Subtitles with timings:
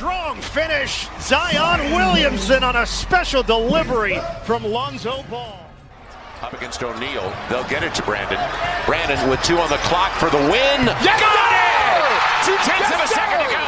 [0.00, 1.08] strong finish.
[1.20, 5.60] Zion Williamson on a special delivery from Lonzo Ball.
[6.40, 7.30] Up against O'Neal.
[7.50, 8.38] They'll get it to Brandon.
[8.86, 10.86] Brandon with two on the clock for the win.
[11.04, 12.46] Yes, Got it!
[12.46, 13.66] Two tenths Yes, of a second to go.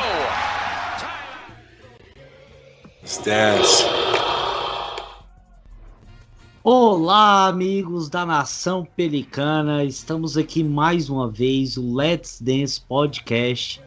[3.04, 3.84] Stats.
[6.64, 9.84] Olá, amigos da Nação Pelicana.
[9.84, 13.82] Estamos aqui mais uma vez, o Let's Dance Podcast,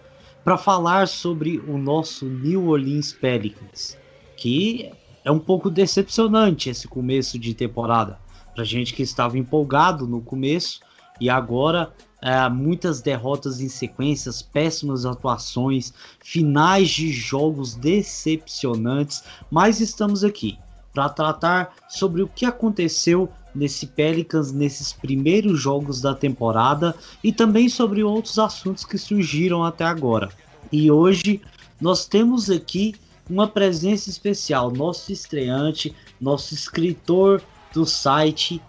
[0.46, 3.98] para falar sobre o nosso New Orleans Pelicans,
[4.38, 4.92] que
[5.24, 8.20] é um pouco decepcionante esse começo de temporada.
[8.54, 10.82] Para gente que estava empolgado no começo
[11.20, 15.92] e agora é, muitas derrotas em sequências, péssimas atuações,
[16.24, 20.60] finais de jogos decepcionantes, mas estamos aqui
[20.94, 26.94] para tratar sobre o que aconteceu nesse Pelicans nesses primeiros jogos da temporada
[27.24, 30.30] e também sobre outros assuntos que surgiram até agora.
[30.72, 31.42] E hoje
[31.80, 32.96] nós temos aqui
[33.30, 37.42] uma presença especial, nosso estreante, nosso escritor
[37.74, 38.62] do site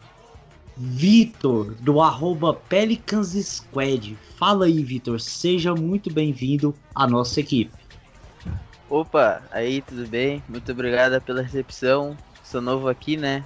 [0.77, 4.17] Vitor, do arroba Pelicans Squad.
[4.37, 7.73] Fala aí, Vitor, seja muito bem-vindo à nossa equipe.
[8.89, 10.43] Opa, aí, tudo bem?
[10.49, 12.17] Muito obrigada pela recepção.
[12.45, 13.45] Sou novo aqui, né?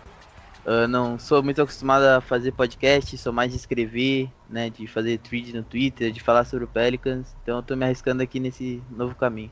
[0.89, 4.71] Não sou muito acostumado a fazer podcast, sou mais de escrever, né?
[4.71, 7.35] De fazer tweet no Twitter, de falar sobre o Pelicans.
[7.43, 9.51] Então eu tô me arriscando aqui nesse novo caminho.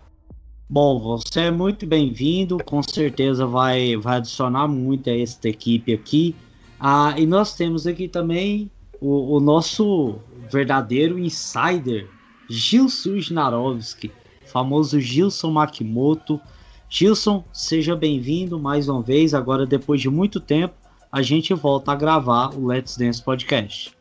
[0.71, 6.37] Bom, você é muito bem-vindo, com certeza vai, vai adicionar muito a esta equipe aqui.
[6.79, 10.19] Ah, e nós temos aqui também o, o nosso
[10.51, 12.09] verdadeiro insider,
[12.49, 14.13] Gilson Snarovski,
[14.47, 16.41] famoso Gilson Makimoto.
[16.89, 19.35] Gilson, seja bem-vindo mais uma vez.
[19.35, 20.75] Agora, depois de muito tempo,
[21.11, 23.97] a gente volta a gravar o Let's Dance Podcast.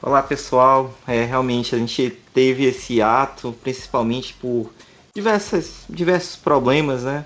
[0.00, 4.72] Olá pessoal, é, realmente a gente teve esse ato principalmente por
[5.14, 7.24] diversas, diversos problemas, né?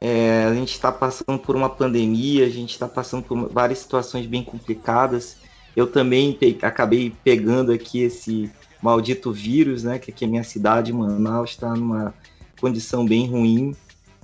[0.00, 4.26] É, a gente está passando por uma pandemia, a gente está passando por várias situações
[4.26, 5.36] bem complicadas.
[5.76, 8.50] Eu também pe acabei pegando aqui esse
[8.80, 9.98] maldito vírus, né?
[9.98, 12.14] Que aqui a minha cidade, Manaus, está numa
[12.60, 13.74] condição bem ruim,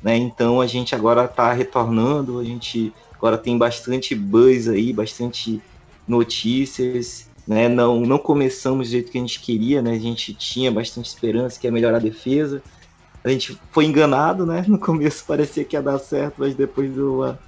[0.02, 0.16] né?
[0.16, 5.60] Então a gente agora está retornando, a gente agora tem bastante buzz aí, bastante
[6.06, 7.68] notícias, né?
[7.68, 9.92] Não, não começamos do jeito que a gente queria, né?
[9.92, 12.62] A gente tinha bastante esperança que ia melhorar a defesa.
[13.22, 14.64] A gente foi enganado, né?
[14.66, 17.38] No começo parecia que ia dar certo, mas depois uma...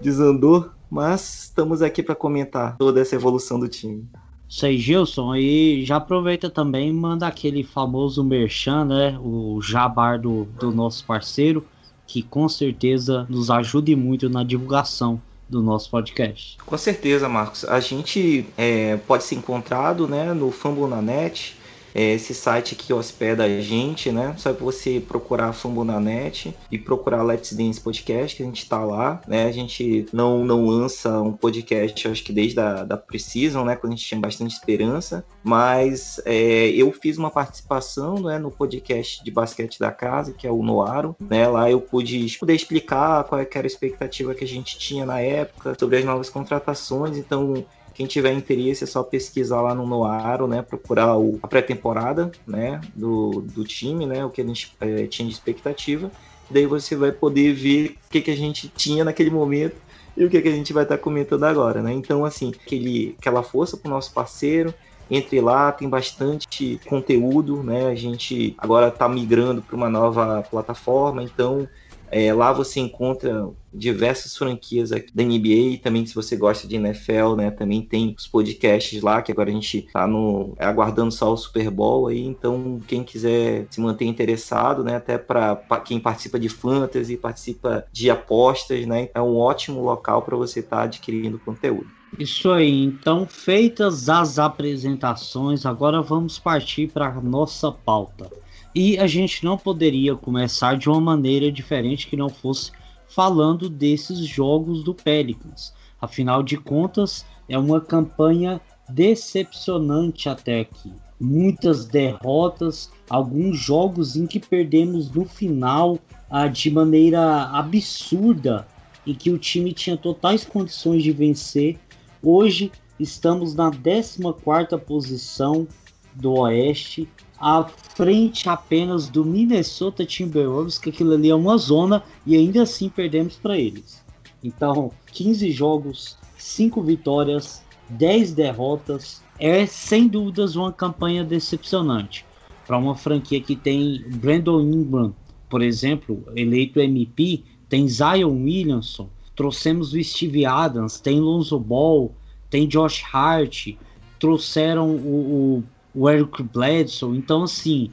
[0.00, 0.70] desandou.
[0.90, 4.08] Mas estamos aqui para comentar toda essa evolução do time.
[4.48, 9.18] Isso aí, Gilson, e já aproveita também manda aquele famoso merchan, né?
[9.22, 11.64] O jabar do, do nosso parceiro,
[12.12, 16.58] que com certeza nos ajude muito na divulgação do nosso podcast.
[16.66, 17.64] Com certeza, Marcos.
[17.64, 21.56] A gente é, pode ser encontrado né, no Fambonanet,
[21.94, 24.34] é esse site que hospeda a gente, né?
[24.36, 29.20] Só para você procurar Fambonanet e procurar Let's Dance Podcast, que a gente tá lá,
[29.26, 29.46] né?
[29.46, 33.76] A gente não, não lança um podcast, acho que desde a da Precision, né?
[33.76, 39.22] Quando a gente tinha bastante esperança, mas é, eu fiz uma participação né, no podcast
[39.22, 41.46] de basquete da casa, que é o Noaro, né?
[41.46, 45.20] Lá eu pude poder explicar qual é era a expectativa que a gente tinha na
[45.20, 47.64] época sobre as novas contratações, então
[48.00, 50.62] quem tiver interesse é só pesquisar lá no Noaro, né?
[50.62, 52.80] Procurar o, a pré-temporada, né?
[52.96, 54.24] Do, do time, né?
[54.24, 56.10] O que a gente é, tinha de expectativa.
[56.50, 59.76] Daí você vai poder ver o que, que a gente tinha naquele momento
[60.16, 61.92] e o que, que a gente vai estar tá comentando agora, né?
[61.92, 64.72] Então, assim, aquele, aquela força para o nosso parceiro.
[65.10, 67.88] Entre lá, tem bastante conteúdo, né?
[67.88, 71.68] A gente agora está migrando para uma nova plataforma, então
[72.10, 77.36] é, lá você encontra diversas franquias aqui da NBA, também se você gosta de NFL,
[77.36, 81.36] né, também tem os podcasts lá, que agora a gente tá no aguardando só o
[81.36, 86.48] Super Bowl aí, então quem quiser se manter interessado, né, até para quem participa de
[86.48, 91.86] fantasy, participa de apostas, né, é um ótimo local para você estar tá adquirindo conteúdo.
[92.18, 98.28] Isso aí, então feitas as apresentações, agora vamos partir para nossa pauta.
[98.74, 102.70] E a gente não poderia começar de uma maneira diferente que não fosse
[103.08, 105.74] falando desses jogos do Pelicans.
[106.00, 110.92] Afinal de contas, é uma campanha decepcionante até aqui.
[111.20, 115.98] Muitas derrotas, alguns jogos em que perdemos no final
[116.30, 118.66] ah, de maneira absurda,
[119.06, 121.76] em que o time tinha totais condições de vencer.
[122.22, 125.66] Hoje estamos na 14ª posição
[126.14, 127.08] do Oeste,
[127.40, 132.88] à frente apenas do Minnesota Timberwolves, que aquilo ali é uma zona e ainda assim
[132.88, 134.04] perdemos para eles.
[134.44, 142.26] Então, 15 jogos, 5 vitórias, 10 derrotas, é sem dúvidas uma campanha decepcionante
[142.66, 145.14] para uma franquia que tem Brandon Ingram
[145.50, 152.14] por exemplo, eleito MP, tem Zion Williamson, trouxemos o Steve Adams, tem Lonzo Ball,
[152.48, 153.74] tem Josh Hart,
[154.20, 155.64] trouxeram o, o,
[155.94, 157.16] o Eric Bledsoe.
[157.16, 157.90] Então, assim,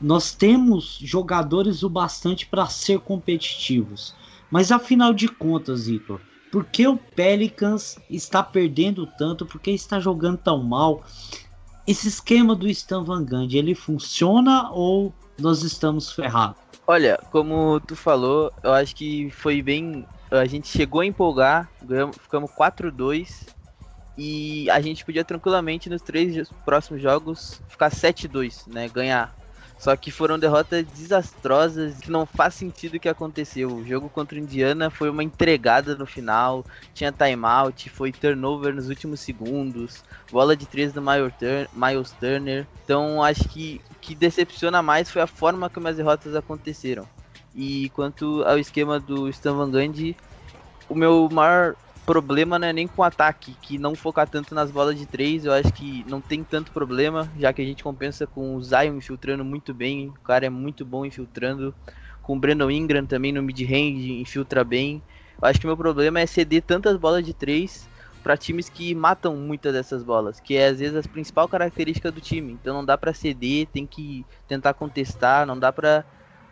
[0.00, 4.14] nós temos jogadores o bastante para ser competitivos.
[4.50, 9.44] Mas afinal de contas, Ito, por que o Pelicans está perdendo tanto?
[9.44, 11.02] Por que está jogando tão mal?
[11.86, 16.56] Esse esquema do Stan Van Gundy, ele funciona ou nós estamos ferrados?
[16.86, 20.06] Olha, como tu falou, eu acho que foi bem.
[20.30, 23.46] A gente chegou a empolgar, ganhamos, ficamos 4-2
[24.18, 28.88] e a gente podia tranquilamente nos três próximos jogos ficar 7-2, né?
[28.88, 29.32] Ganhar.
[29.78, 33.72] Só que foram derrotas desastrosas que não faz sentido o que aconteceu.
[33.72, 38.88] O jogo contra o Indiana foi uma entregada no final, tinha timeout, foi turnover nos
[38.88, 42.66] últimos segundos, bola de três do Miles Turner.
[42.82, 47.06] Então acho que o que decepciona mais foi a forma como as derrotas aconteceram.
[47.54, 50.16] E quanto ao esquema do Stan Van Gundy,
[50.88, 51.76] o meu maior
[52.08, 55.44] problema não é nem com o ataque, que não focar tanto nas bolas de três,
[55.44, 58.96] eu acho que não tem tanto problema, já que a gente compensa com o Zion
[58.96, 61.74] infiltrando muito bem, o cara é muito bom infiltrando,
[62.22, 65.02] com o Brandon Ingram também no mid-range, infiltra bem.
[65.40, 67.86] Eu acho que o meu problema é ceder tantas bolas de três
[68.22, 72.22] para times que matam muitas dessas bolas, que é às vezes a principal característica do
[72.22, 72.54] time.
[72.54, 76.06] Então não dá para ceder, tem que tentar contestar, não dá para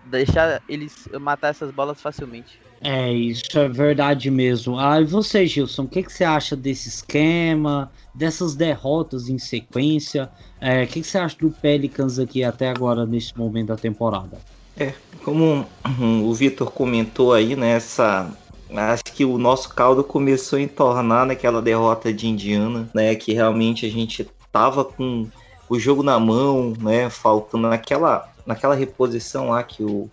[0.07, 2.61] deixar eles matar essas bolas facilmente.
[2.81, 4.79] É, isso é verdade mesmo.
[4.79, 10.31] Ah, e você, Gilson, o que, que você acha desse esquema, dessas derrotas em sequência?
[10.61, 14.39] É, o que, que você acha do Pelicans aqui até agora, nesse momento da temporada?
[14.77, 14.93] É,
[15.25, 15.67] como
[16.23, 18.31] o Vitor comentou aí, né, essa,
[18.71, 23.87] acho que o nosso caldo começou a entornar naquela derrota de Indiana, né, que realmente
[23.87, 25.29] a gente tava com
[25.69, 30.09] o jogo na mão, né, faltando naquela, naquela reposição lá que o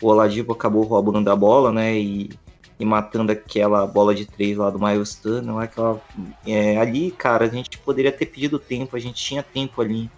[0.00, 1.98] o Oladipo acabou roubando a bola, né?
[1.98, 2.30] E,
[2.78, 5.56] e matando aquela bola de três lá do Miles Turner.
[5.56, 6.00] Aquela,
[6.46, 10.10] é, ali, cara, a gente poderia ter pedido tempo, a gente tinha tempo ali.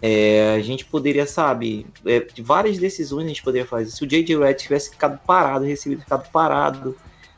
[0.00, 3.90] É, a gente poderia, sabe, é, várias decisões a gente poderia fazer.
[3.90, 4.38] Se o J.J.
[4.38, 6.94] Red tivesse ficado parado, recebido ficado parado,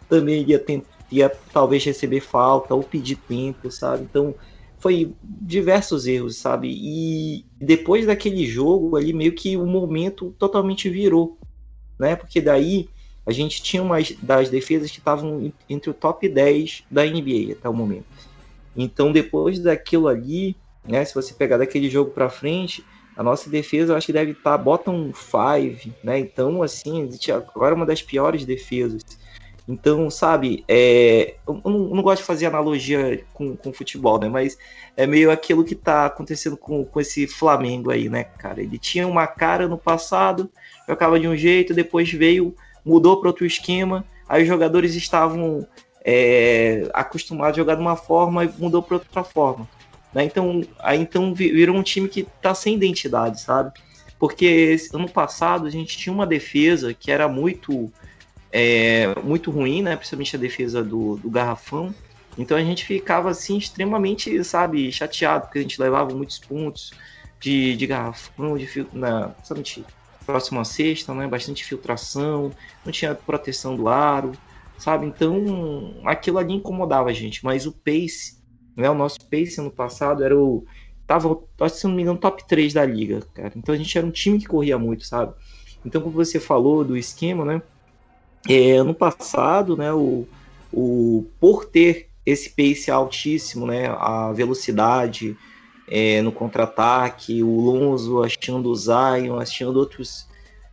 [0.09, 4.03] também ia, ter, ia talvez receber falta ou pedir tempo, sabe?
[4.03, 4.35] Então,
[4.81, 6.69] foi diversos erros, sabe?
[6.69, 11.39] E depois daquele jogo ali, meio que o momento totalmente virou
[12.01, 12.17] né?
[12.17, 12.89] Porque daí
[13.27, 17.69] a gente tinha umas das defesas que estavam entre o top 10 da NBA até
[17.69, 18.07] o momento.
[18.75, 22.83] Então, depois daquilo ali, né, se você pegar daquele jogo para frente,
[23.15, 26.19] a nossa defesa eu acho que deve estar tá bottom 5, né?
[26.19, 29.03] Então, assim, agora é uma das piores defesas.
[29.71, 34.29] Então, sabe, é, eu, não, eu, não, gosto de fazer analogia com, com futebol, né?
[34.29, 34.59] Mas
[34.97, 38.61] é meio aquilo que tá acontecendo com, com esse Flamengo aí, né, cara?
[38.61, 40.51] Ele tinha uma cara no passado,
[40.89, 42.53] jogava de um jeito, depois veio,
[42.85, 45.65] mudou para outro esquema, aí os jogadores estavam
[46.05, 49.69] é, acostumados a jogar de uma forma e mudou para outra forma.
[50.13, 50.25] Né?
[50.25, 53.73] Então, aí então virou um time que está sem identidade, sabe?
[54.19, 57.91] Porque ano passado a gente tinha uma defesa que era muito
[58.53, 59.97] é, muito ruim, né?
[59.97, 61.95] Principalmente a defesa do, do garrafão.
[62.39, 66.93] Então a gente ficava assim extremamente, sabe, chateado, porque a gente levava muitos pontos
[67.41, 69.85] de, de garrafão, de na, principalmente
[70.25, 71.27] próximo à sexta, né?
[71.27, 72.53] Bastante filtração,
[72.85, 74.33] não tinha proteção do aro,
[74.79, 75.07] sabe?
[75.07, 78.41] Então aquilo ali incomodava a gente, mas o pace,
[78.77, 78.89] né?
[78.91, 80.65] O nosso pace ano passado era o.
[81.07, 81.37] Tava,
[81.69, 83.53] se não me engano, top 3 da liga, cara.
[83.57, 85.35] Então a gente era um time que corria muito, sabe?
[85.85, 87.63] Então, como você falou do esquema, né?
[88.49, 89.93] É, ano passado, né?
[89.93, 90.27] O,
[90.73, 93.89] o, por ter esse pace altíssimo, né?
[93.89, 95.37] A velocidade,
[95.89, 100.29] é, no contra-ataque, o Lonzo achando o Zion, achando outros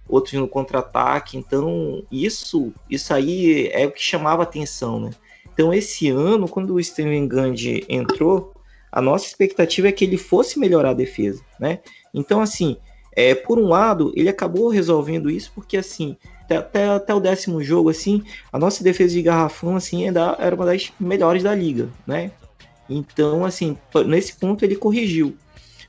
[0.07, 1.37] outros no contra-ataque.
[1.37, 5.11] Então, isso isso aí é o que chamava atenção, né?
[5.53, 8.53] Então, esse ano, quando o Steven Gandhi entrou,
[8.91, 11.79] a nossa expectativa é que ele fosse melhorar a defesa, né?
[12.13, 12.77] Então, assim,
[13.11, 16.15] é, por um lado, ele acabou resolvendo isso porque, assim,
[16.55, 20.91] até, até o décimo jogo, assim, a nossa defesa de garrafão, assim, era uma das
[20.99, 22.31] melhores da liga, né?
[22.89, 25.35] Então, assim, nesse ponto ele corrigiu.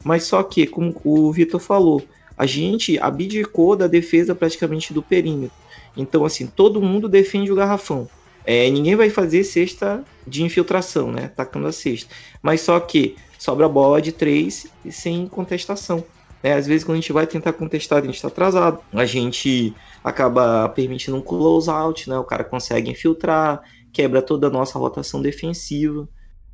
[0.02, 2.02] Mas só que, como o Vitor falou,
[2.36, 5.56] a gente abdicou da defesa praticamente do perímetro.
[5.96, 8.08] Então, assim, todo mundo defende o garrafão.
[8.44, 11.30] É, ninguém vai fazer cesta de infiltração, né?
[11.34, 12.08] Tacando a cesta.
[12.40, 16.04] Mas só que sobra bola de três sem contestação.
[16.42, 18.80] É, às vezes, quando a gente vai tentar contestar, a gente está atrasado.
[18.92, 22.19] A gente acaba permitindo um close out, né?
[22.19, 23.61] O cara consegue infiltrar,
[23.93, 26.09] quebra toda a nossa rotação defensiva.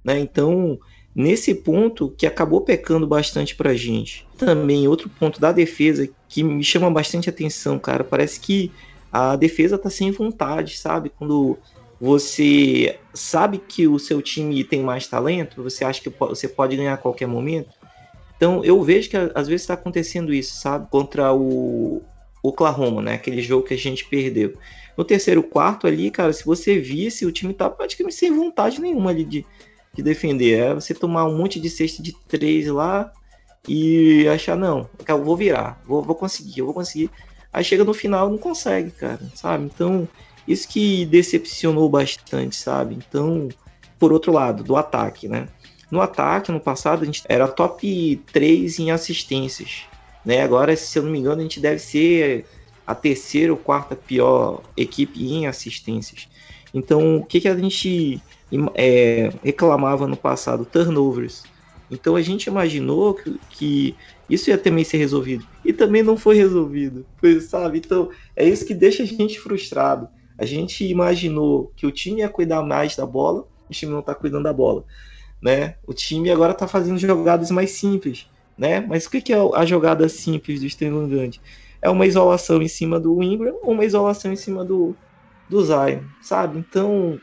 [0.04, 0.18] Né?
[0.18, 0.78] Então,
[1.14, 4.26] nesse ponto que acabou pecando bastante pra gente.
[4.36, 8.72] Também outro ponto da defesa que me chama bastante atenção, cara, parece que
[9.12, 11.08] a defesa tá sem vontade, sabe?
[11.08, 11.56] Quando
[12.00, 16.94] você sabe que o seu time tem mais talento, você acha que você pode ganhar
[16.94, 17.70] a qualquer momento.
[18.36, 20.90] Então eu vejo que às vezes está acontecendo isso, sabe?
[20.90, 22.02] Contra o
[22.44, 23.14] Oklahoma, né?
[23.14, 24.54] Aquele jogo que a gente perdeu.
[24.96, 29.10] No terceiro quarto ali, cara, se você visse, o time tá praticamente sem vontade nenhuma
[29.10, 29.46] ali de,
[29.94, 30.58] de defender.
[30.58, 33.10] É você tomar um monte de cesta de três lá
[33.66, 37.10] e achar, não, eu vou virar, vou, vou conseguir, eu vou conseguir.
[37.50, 39.64] Aí chega no final não consegue, cara, sabe?
[39.64, 40.06] Então,
[40.46, 42.94] isso que decepcionou bastante, sabe?
[42.94, 43.48] Então,
[43.98, 45.48] por outro lado, do ataque, né?
[45.90, 49.84] No ataque, no passado, a gente era top 3 em assistências.
[50.24, 50.42] Né?
[50.42, 52.46] Agora, se eu não me engano, a gente deve ser
[52.86, 56.28] a terceira ou quarta pior equipe em assistências.
[56.72, 58.20] Então, o que, que a gente
[58.74, 60.64] é, reclamava no passado?
[60.64, 61.44] Turnovers.
[61.90, 63.96] Então, a gente imaginou que, que,
[64.28, 65.46] isso ia também ser resolvido.
[65.64, 67.06] E também não foi resolvido,
[67.48, 67.78] sabe?
[67.78, 70.08] Então, é isso que deixa a gente frustrado.
[70.36, 74.14] A gente imaginou que o time ia cuidar mais da bola, o time não está
[74.14, 74.84] cuidando da bola.
[75.40, 75.76] Né?
[75.86, 78.26] O time agora está fazendo jogadas mais simples.
[78.56, 78.80] Né?
[78.80, 81.40] Mas o que, que é a jogada simples do Sterling Gandhi?
[81.82, 84.96] É uma isolação em cima do Ingram ou uma isolação em cima do,
[85.48, 86.58] do Zion, sabe?
[86.58, 87.20] Então,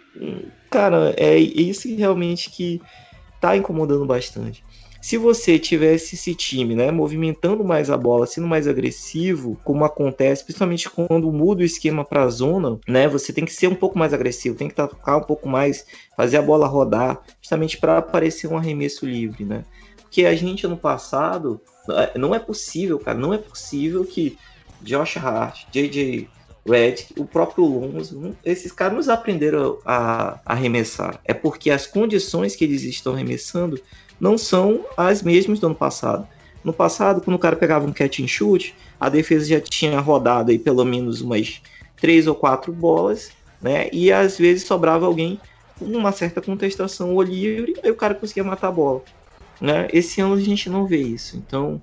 [0.69, 2.81] cara, é isso realmente que
[3.35, 4.63] está incomodando bastante.
[5.01, 10.43] Se você tivesse esse time, né, movimentando mais a bola, sendo mais agressivo, como acontece,
[10.43, 13.97] principalmente quando muda o esquema para a zona, né, você tem que ser um pouco
[13.97, 18.47] mais agressivo, tem que tocar um pouco mais, fazer a bola rodar, justamente para aparecer
[18.47, 19.63] um arremesso livre, né?
[20.11, 21.61] Porque a gente ano passado,
[22.17, 24.37] não é possível, cara, não é possível que
[24.81, 26.27] Josh Hart, JJ
[26.67, 31.17] Red, o próprio Lonzo, esses caras não aprenderam a, a arremessar.
[31.23, 33.79] É porque as condições que eles estão arremessando
[34.19, 36.27] não são as mesmas do ano passado.
[36.61, 40.51] No passado, quando o cara pegava um catch and shoot, a defesa já tinha rodado
[40.51, 41.61] aí pelo menos umas
[42.01, 43.87] três ou quatro bolas, né?
[43.93, 45.39] E às vezes sobrava alguém
[45.79, 49.01] com uma certa contestação ou livre, aí o cara conseguia matar a bola.
[49.61, 49.87] Né?
[49.93, 51.37] Esse ano a gente não vê isso.
[51.37, 51.79] Então,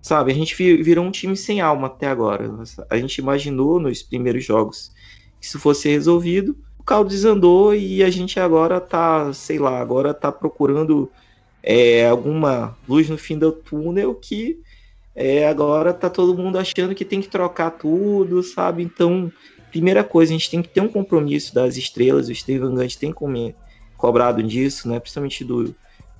[0.00, 2.48] sabe, a gente virou um time sem alma até agora.
[2.88, 4.92] A gente imaginou nos primeiros jogos
[5.40, 10.14] que isso fosse resolvido, o caldo desandou e a gente agora tá, sei lá, agora
[10.14, 11.10] tá procurando
[11.62, 14.60] é, alguma luz no fim do túnel que
[15.14, 18.82] é, agora tá todo mundo achando que tem que trocar tudo, sabe?
[18.82, 19.32] Então,
[19.70, 23.12] primeira coisa, a gente tem que ter um compromisso das estrelas, o Steven Gant tem
[23.96, 25.00] cobrado disso, né?
[25.00, 25.74] Principalmente do,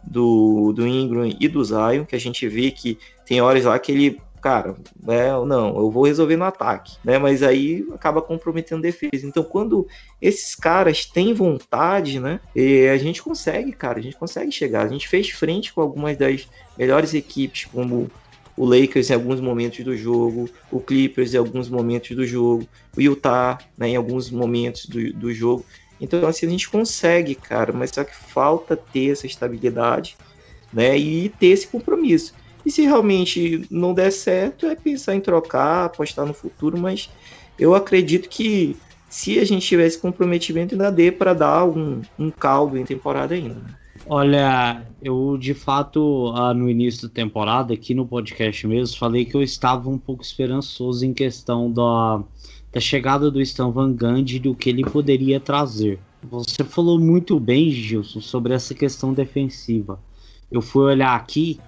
[0.07, 3.93] do, do Ingram e do Zion, que a gente vê que tem horas lá que
[3.93, 9.27] ele cara, né, não, eu vou resolver no ataque, né, mas aí acaba comprometendo defesa.
[9.27, 9.89] Então, quando
[10.23, 12.39] esses caras têm vontade, né,
[12.93, 14.87] a gente consegue, cara, a gente consegue chegar.
[14.87, 16.49] A gente fez frente com algumas das
[16.79, 18.09] melhores equipes, como
[18.57, 23.01] o Lakers em alguns momentos do jogo, o Clippers em alguns momentos do jogo, o
[23.01, 25.65] Utah né, em alguns momentos do, do jogo.
[26.01, 30.17] Então, assim, a gente consegue, cara, mas só que falta ter essa estabilidade
[30.73, 32.35] né, e ter esse compromisso.
[32.65, 37.09] E se realmente não der certo, é pensar em trocar, apostar no futuro, mas
[37.59, 38.77] eu acredito que
[39.09, 43.55] se a gente tivesse comprometimento, ainda dê para dar um, um caldo em temporada ainda.
[43.55, 43.75] Né?
[44.09, 49.37] Olha, eu de fato, ah, no início da temporada, aqui no podcast mesmo, falei que
[49.37, 52.23] eu estava um pouco esperançoso em questão da,
[52.77, 55.99] da chegada do Stan Van Gundy e do que ele poderia trazer.
[56.23, 59.99] Você falou muito bem, Gilson, sobre essa questão defensiva.
[60.53, 61.59] Eu fui olhar aqui,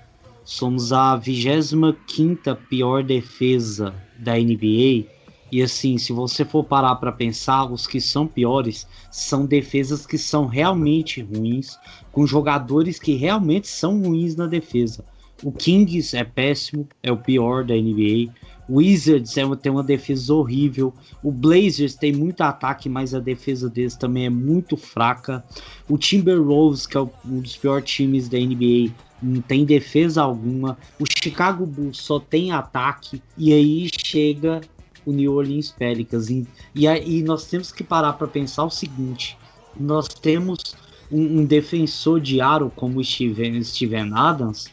[0.45, 5.07] Somos a 25 pior defesa da NBA.
[5.51, 10.19] E assim, se você for parar para pensar, os que são piores são defesas que
[10.19, 11.79] são realmente ruins,
[12.13, 15.05] com jogadores que realmente são ruins na defesa.
[15.43, 18.31] O Kings é péssimo, é o pior da NBA.
[18.69, 20.93] Wizards é, tem uma defesa horrível.
[21.23, 25.45] O Blazers tem muito ataque, mas a defesa deles também é muito fraca.
[25.89, 30.77] O Timberwolves, que é um dos piores times da NBA, não tem defesa alguma.
[31.01, 33.23] O Chicago Bulls só tem ataque.
[33.37, 34.61] E aí chega
[35.05, 36.29] o New Orleans Pelicans.
[36.29, 39.39] E, e nós temos que parar para pensar o seguinte:
[39.79, 40.77] nós temos
[41.11, 44.67] um, um, defensor de aro como o Steven, Steven Adams,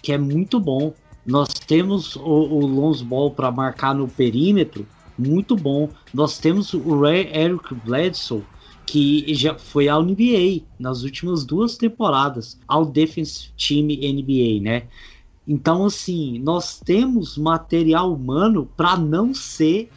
[0.00, 0.94] que é muito bom.
[1.30, 4.84] Nós temos o, o Ball para marcar no perímetro,
[5.16, 5.88] muito bom.
[6.12, 8.42] Nós temos o Ray Eric Bledsoe
[8.84, 14.88] que já foi ao NBA nas últimas duas temporadas, ao Defense Team NBA, né?
[15.46, 19.88] Então, assim, nós temos material humano para não ser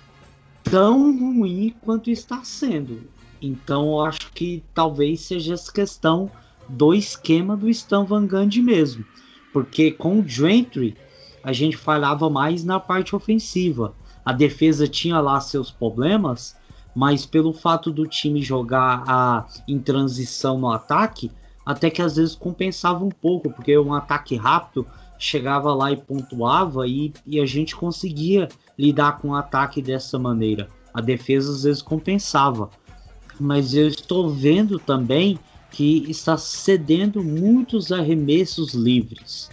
[0.64, 3.02] tão ruim quanto está sendo.
[3.42, 6.30] Então, eu acho que talvez seja essa questão
[6.70, 9.04] do esquema do Stan Van Gundy mesmo.
[9.52, 10.96] Porque com o Gentry
[11.44, 13.94] a gente falhava mais na parte ofensiva.
[14.24, 16.56] A defesa tinha lá seus problemas,
[16.96, 21.32] mas pelo fato do time jogar a, em transição no ataque,
[21.66, 26.88] até que às vezes compensava um pouco, porque um ataque rápido chegava lá e pontuava
[26.88, 28.48] e, e a gente conseguia
[28.78, 30.70] lidar com o ataque dessa maneira.
[30.94, 32.70] A defesa às vezes compensava.
[33.40, 35.40] Mas eu estou vendo também
[35.72, 39.50] que está cedendo muitos arremessos livres.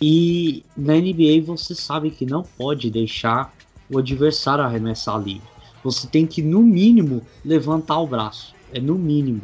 [0.00, 3.52] E na NBA você sabe que não pode deixar
[3.90, 5.48] o adversário arremessar livre.
[5.82, 8.54] Você tem que, no mínimo, levantar o braço.
[8.72, 9.42] É no mínimo.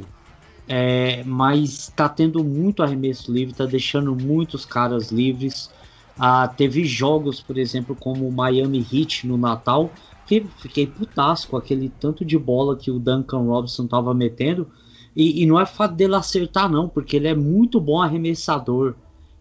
[0.69, 5.71] É, mas está tendo muito arremesso livre, está deixando muitos caras livres.
[6.19, 9.91] Ah, teve jogos, por exemplo, como o Miami Heat no Natal,
[10.27, 14.69] que fiquei putasco com aquele tanto de bola que o Duncan Robinson estava metendo.
[15.15, 18.95] E, e, não é fato dele acertar, não, porque ele é muito bom arremessador.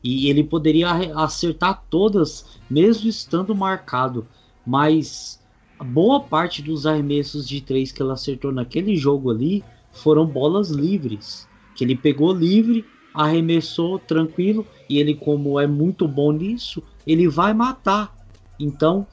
[0.08, 4.28] E ele poderia acertar todas, mesmo estando marcado.
[4.64, 5.44] Mas
[5.84, 11.50] boa parte dos arremessos de três que ele acertou naquele jogo ali foram bolas livres.
[11.76, 12.86] Que ele pegou livre,
[13.16, 18.16] arremessou tranquilo, e ele, como é muito bom nisso, ele vai matar.
[18.60, 19.08] Então,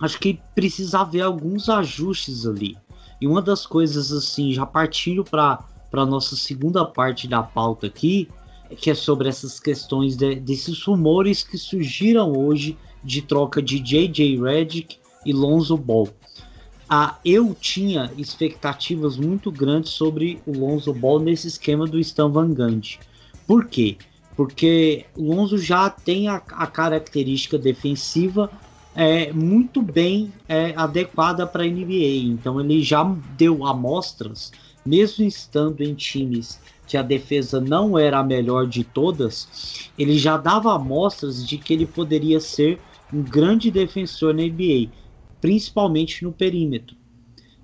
[0.00, 2.78] acho que precisa haver alguns ajustes ali.
[3.20, 5.58] E uma das coisas, assim, já partindo para
[5.92, 8.28] a nossa segunda parte da pauta aqui,
[8.76, 14.40] que é sobre essas questões de, desses rumores que surgiram hoje de troca de J.J.
[14.40, 16.08] Redick e Lonzo Ball.
[16.88, 22.52] Ah, eu tinha expectativas muito grandes sobre o Lonzo Ball nesse esquema do Stan Van
[22.52, 23.00] Gundy.
[23.46, 23.96] Por quê?
[24.36, 28.50] Porque o Lonzo já tem a, a característica defensiva
[28.94, 32.24] é, muito bem é, adequada para a NBA.
[32.24, 33.02] Então ele já
[33.36, 34.52] deu amostras,
[34.84, 36.60] mesmo estando em times
[36.92, 41.72] que a defesa não era a melhor de todas, ele já dava amostras de que
[41.72, 42.78] ele poderia ser
[43.10, 44.90] um grande defensor na NBA,
[45.40, 46.94] principalmente no perímetro.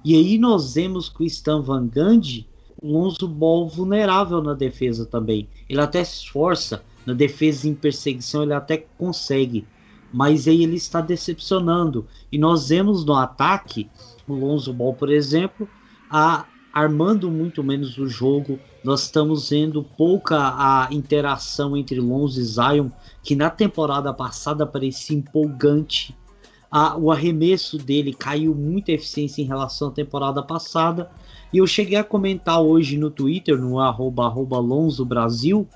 [0.02, 2.48] E aí nós vemos que o Stan Van Gundy,
[2.82, 5.46] um Lonzo Ball vulnerável na defesa também.
[5.68, 9.66] Ele até se esforça na defesa em perseguição, ele até consegue,
[10.10, 12.06] mas aí ele está decepcionando.
[12.32, 13.90] E nós vemos no ataque
[14.26, 15.68] o Lonzo Ball, por exemplo,
[16.10, 18.58] a armando muito menos o jogo.
[18.82, 22.90] Nós estamos vendo pouca a interação entre Lonzo e Zion,
[23.22, 26.16] que na temporada passada parecia empolgante.
[26.70, 31.10] A, o arremesso dele caiu muita eficiência em relação à temporada passada.
[31.52, 35.66] E eu cheguei a comentar hoje no Twitter, no arroba, arroba Lonzo Brasil,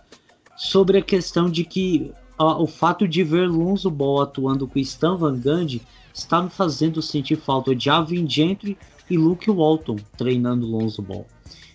[0.56, 5.16] sobre a questão de que a, o fato de ver Lonzo Ball atuando com Stan
[5.16, 5.82] Van Gundy
[6.14, 8.76] está me fazendo sentir falta de Avin Gentry
[9.10, 11.26] e Luke Walton treinando Lonzo Ball.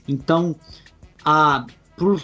[0.08, 0.56] Então,
[1.30, 2.22] a, por,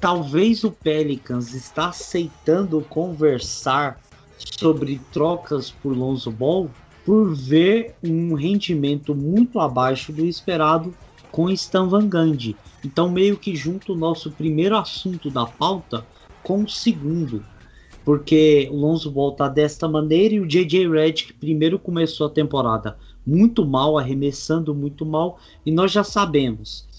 [0.00, 4.00] talvez o Pelicans está aceitando conversar
[4.36, 6.68] sobre trocas por Lonzo Ball
[7.04, 10.92] por ver um rendimento muito abaixo do esperado
[11.30, 12.56] com Stan Van Gundy.
[12.84, 16.04] Então meio que junto o nosso primeiro assunto da pauta
[16.42, 17.44] com o segundo,
[18.04, 22.98] porque o Lonzo Ball tá desta maneira e o JJ Redick primeiro começou a temporada
[23.24, 26.90] muito mal, arremessando muito mal, e nós já sabemos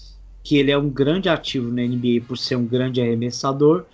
[0.44, 3.86] que ele é um grande ativo na NBA por ser um grande arremessador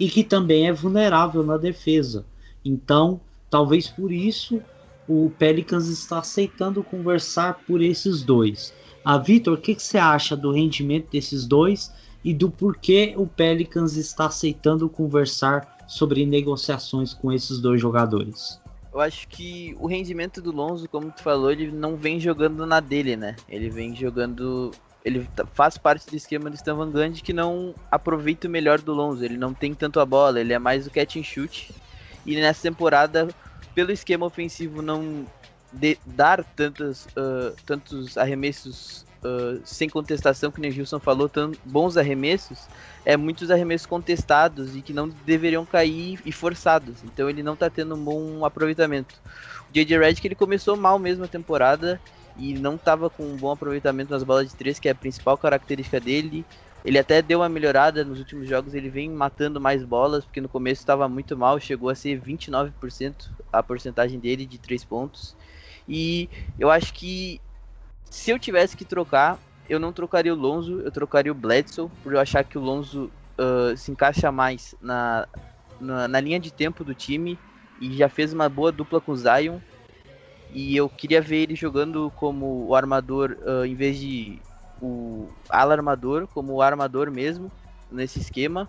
[0.00, 2.24] e que também é vulnerável na defesa.
[2.64, 4.60] Então, talvez por isso
[5.06, 8.74] o Pelicans está aceitando conversar por esses dois.
[9.04, 11.92] Ah, Vitor, o que, que você acha do rendimento desses dois
[12.24, 18.58] e do porquê o Pelicans está aceitando conversar sobre negociações com esses dois jogadores?
[18.96, 22.80] eu acho que o rendimento do Lonzo, como tu falou, ele não vem jogando na
[22.80, 23.36] dele, né?
[23.46, 24.70] Ele vem jogando.
[25.06, 28.80] Ele tá, faz parte do esquema do Stan Van Gundy que não aproveita o melhor
[28.80, 29.24] do Lonzo.
[29.24, 31.72] Ele não tem tanto a bola, ele é mais o catch and shoot.
[32.26, 33.28] E nessa temporada,
[33.72, 35.24] pelo esquema ofensivo não
[36.04, 42.66] dar tantos, uh, tantos arremessos uh, sem contestação, que o Gilson falou, tão bons arremessos,
[43.04, 47.04] é muitos arremessos contestados e que não deveriam cair e forçados.
[47.04, 49.14] Então ele não está tendo um bom aproveitamento.
[49.70, 52.00] O JJ Redick ele começou mal mesmo a temporada
[52.38, 55.36] e não estava com um bom aproveitamento nas bolas de três, que é a principal
[55.36, 56.44] característica dele.
[56.84, 60.48] Ele até deu uma melhorada nos últimos jogos, ele vem matando mais bolas, porque no
[60.48, 65.34] começo estava muito mal, chegou a ser 29% a porcentagem dele de três pontos.
[65.88, 67.40] E eu acho que
[68.10, 72.12] se eu tivesse que trocar, eu não trocaria o Lonzo, eu trocaria o Bledsoe, por
[72.12, 75.26] eu achar que o Lonzo uh, se encaixa mais na,
[75.80, 77.38] na, na, linha de tempo do time
[77.80, 79.58] e já fez uma boa dupla com o Zion.
[80.56, 84.40] E eu queria ver ele jogando como o armador, uh, em vez de
[84.80, 87.52] o ala armador, como o armador mesmo.
[87.92, 88.66] nesse esquema.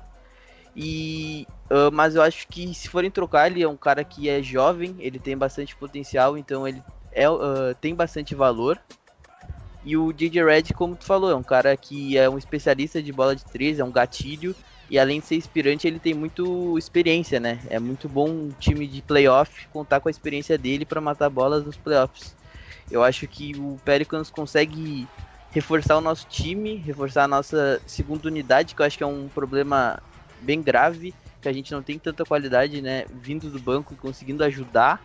[0.76, 4.43] E, uh, mas eu acho que se forem trocar, ele é um cara que é
[4.43, 8.78] jovem, ele tem bastante potencial, então ele é, uh, tem bastante valor.
[9.82, 13.13] E o JJ Red, como tu falou, é um cara que é um especialista de
[13.13, 14.54] bola de três, é um gatilho.
[14.89, 17.62] E além de ser inspirante, ele tem muito experiência, né?
[17.69, 21.65] É muito bom um time de playoff contar com a experiência dele para matar bolas
[21.65, 22.36] nos playoffs.
[22.89, 25.08] Eu acho que o Pelicans consegue
[25.52, 29.28] reforçar o nosso time, reforçar a nossa segunda unidade, que eu acho que é um
[29.28, 30.00] problema
[30.41, 34.43] bem grave, que a gente não tem tanta qualidade, né, vindo do banco e conseguindo
[34.43, 35.02] ajudar.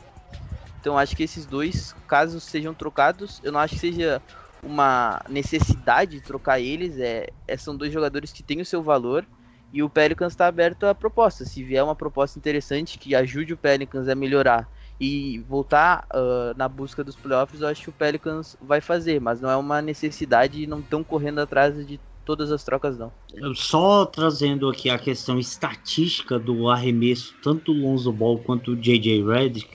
[0.78, 4.22] Então acho que esses dois casos sejam trocados, eu não acho que seja
[4.62, 9.26] uma necessidade de trocar eles, é, é são dois jogadores que têm o seu valor
[9.72, 11.44] e o Pelicans está aberto a proposta.
[11.44, 14.68] Se vier uma proposta interessante que ajude o Pelicans a melhorar
[15.00, 19.40] e voltar uh, na busca dos playoffs, eu acho que o Pelicans vai fazer, mas
[19.40, 23.10] não é uma necessidade e não estão correndo atrás de todas as trocas, não.
[23.54, 29.24] Só trazendo aqui a questão estatística do arremesso, tanto do Lonzo Ball quanto do JJ
[29.24, 29.68] Redick,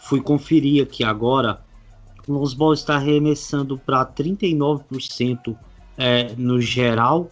[0.00, 1.62] fui conferir aqui agora.
[2.26, 5.56] O Lonzo Ball está arremessando para 39%
[5.96, 7.30] é, no geral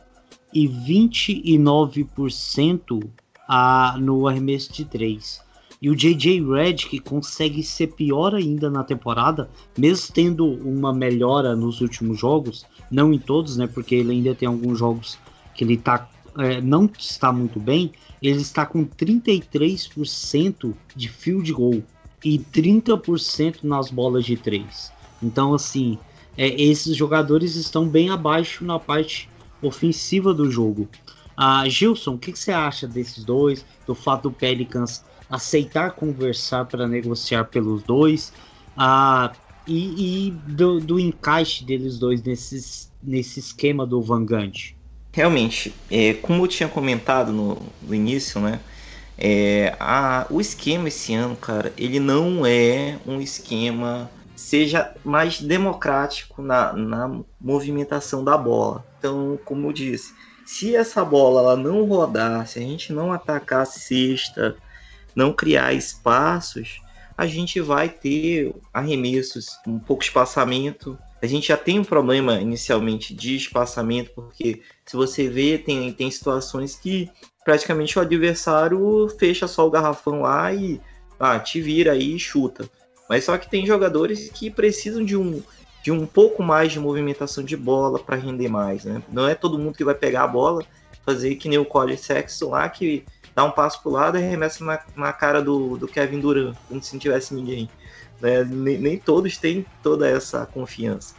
[0.56, 3.06] e 29%
[3.46, 5.44] a, no arremesso de 3.
[5.82, 11.82] E o JJ Redick consegue ser pior ainda na temporada, mesmo tendo uma melhora nos
[11.82, 13.66] últimos jogos, não em todos, né?
[13.66, 15.18] Porque ele ainda tem alguns jogos
[15.54, 17.92] que ele tá, é, não está muito bem.
[18.22, 21.82] Ele está com 33% de field goal
[22.24, 24.90] e 30% nas bolas de 3.
[25.22, 25.98] Então, assim,
[26.38, 29.28] é, esses jogadores estão bem abaixo na parte
[29.66, 30.88] ofensiva do jogo.
[31.36, 33.64] Ah, Gilson, o que, que, você acha desses dois?
[33.86, 38.32] Do fato do Pelicans aceitar conversar para negociar pelos dois?
[38.76, 39.32] Ah,
[39.66, 44.76] e, e do, do, encaixe deles dois nesses, nesse esquema do Vangante?
[45.12, 48.60] Realmente, é, como eu tinha comentado no, no início, né?
[49.18, 56.42] É, a, o esquema esse ano, cara, ele não é um esquema seja mais democrático
[56.42, 58.86] na, na movimentação da bola.
[58.98, 63.62] Então, como eu disse, se essa bola ela não rodar, se a gente não atacar
[63.62, 64.56] a cesta,
[65.14, 66.80] não criar espaços,
[67.16, 70.98] a gente vai ter arremessos com pouco espaçamento.
[71.22, 76.10] A gente já tem um problema inicialmente de espaçamento, porque se você vê, tem, tem
[76.10, 77.10] situações que
[77.42, 80.80] praticamente o adversário fecha só o garrafão lá e
[81.18, 82.68] ah, te vira aí e chuta.
[83.08, 85.42] Mas só que tem jogadores que precisam de um,
[85.82, 88.84] de um pouco mais de movimentação de bola para render mais.
[88.84, 89.02] Né?
[89.08, 90.64] Não é todo mundo que vai pegar a bola,
[91.04, 94.64] fazer que nem o Colin Sexton lá, que dá um passo pro lado e arremessa
[94.64, 97.68] na, na cara do, do Kevin Durant, como se não tivesse ninguém.
[98.20, 98.42] Né?
[98.44, 101.14] Nem, nem, todos têm toda essa confiança.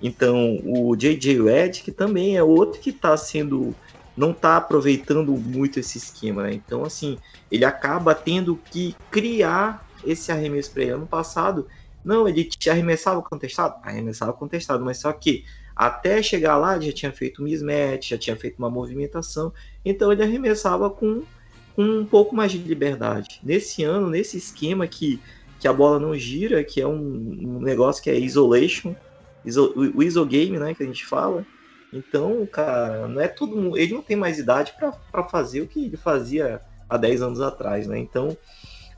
[0.00, 1.42] Então, o J.J.
[1.42, 3.74] Redd, que também é outro que está sendo.
[4.16, 6.44] não está aproveitando muito esse esquema.
[6.44, 6.54] Né?
[6.54, 7.18] Então, assim,
[7.50, 10.92] ele acaba tendo que criar esse arremesso para ele.
[10.92, 11.66] Ano passado,
[12.04, 13.74] não, ele te arremessava contestado?
[13.82, 18.36] Arremessava contestado, mas só que até chegar lá já tinha feito um mismatch, já tinha
[18.36, 19.52] feito uma movimentação,
[19.84, 21.22] então ele arremessava com,
[21.74, 23.40] com um pouco mais de liberdade.
[23.42, 25.20] Nesse ano, nesse esquema que,
[25.60, 28.94] que a bola não gira, que é um, um negócio que é isolation,
[29.44, 31.44] iso, o isogame, né, que a gente fala,
[31.92, 35.84] então, cara, não é todo mundo, ele não tem mais idade para fazer o que
[35.84, 37.98] ele fazia há 10 anos atrás, né?
[37.98, 38.36] Então,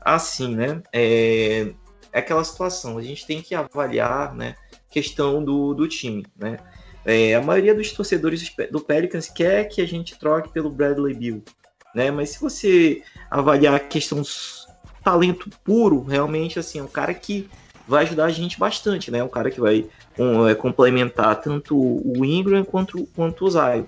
[0.01, 0.81] assim, né?
[0.93, 1.71] É,
[2.11, 4.55] é aquela situação, a gente tem que avaliar, né?
[4.89, 6.57] Questão do, do time, né?
[7.05, 11.43] É, a maioria dos torcedores do Pelicans quer que a gente troque pelo Bradley Bill,
[11.95, 12.11] né?
[12.11, 14.21] Mas se você avaliar a questão
[15.03, 17.49] talento puro, realmente assim, é um cara que
[17.87, 19.23] vai ajudar a gente bastante, né?
[19.23, 19.85] Um cara que vai
[20.17, 23.85] um, é, complementar tanto o Ingram quanto, quanto o Zion.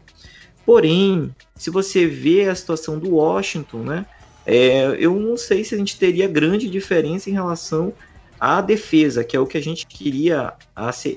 [0.65, 4.05] Porém, se você vê a situação do Washington, né?
[4.53, 7.93] É, eu não sei se a gente teria grande diferença em relação
[8.37, 10.53] à defesa, que é o que a gente queria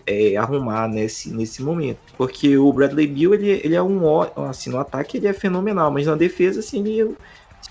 [0.07, 2.15] é, arrumar nesse, nesse momento.
[2.17, 3.99] Porque o Bradley Bill, ele, ele é um
[4.49, 6.87] assim, no ataque ele é fenomenal, mas na defesa, assim,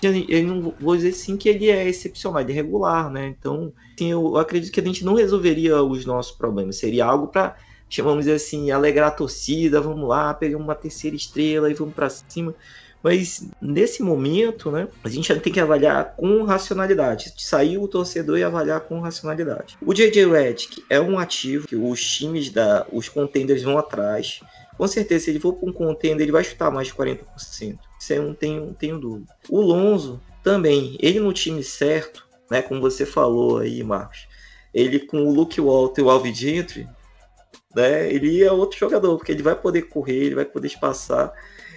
[0.02, 3.26] ele, ele não vou dizer assim que ele é excepcional, ele é regular, né?
[3.28, 6.76] Então, assim, eu acredito que a gente não resolveria os nossos problemas.
[6.76, 7.56] Seria algo para,
[7.88, 12.54] chamamos assim, alegrar a torcida, vamos lá, pegar uma terceira estrela e vamos para cima.
[13.04, 17.34] Mas nesse momento, né, a gente tem que avaliar com racionalidade.
[17.36, 19.76] Sair o torcedor e avaliar com racionalidade.
[19.82, 24.40] O JJ Redick é um ativo que os times da, os contenders vão atrás.
[24.78, 27.18] Com certeza, se ele for para um contender, ele vai chutar mais de 40%.
[28.00, 29.30] Isso eu não tenho, tenho dúvida.
[29.50, 34.26] O Lonzo também, ele no time certo, né, como você falou aí, Marcos,
[34.72, 36.88] ele com o Luke Walter e o Alvin Gentry,
[37.76, 41.30] né, ele é outro jogador, porque ele vai poder correr, ele vai poder espaçar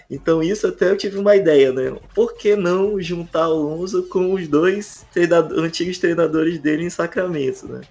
[0.10, 1.96] Então isso até eu tive uma ideia, né?
[2.16, 7.82] Por que não juntar Alonso com os dois treinador, antigos treinadores dele em Sacramento, né?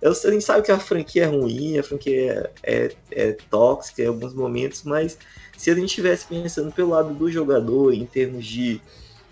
[0.00, 4.02] Eu, a gente sabe que a franquia é ruim, a franquia é, é, é tóxica
[4.02, 5.18] em alguns momentos, mas
[5.56, 8.80] se a gente estivesse pensando pelo lado do jogador, em termos de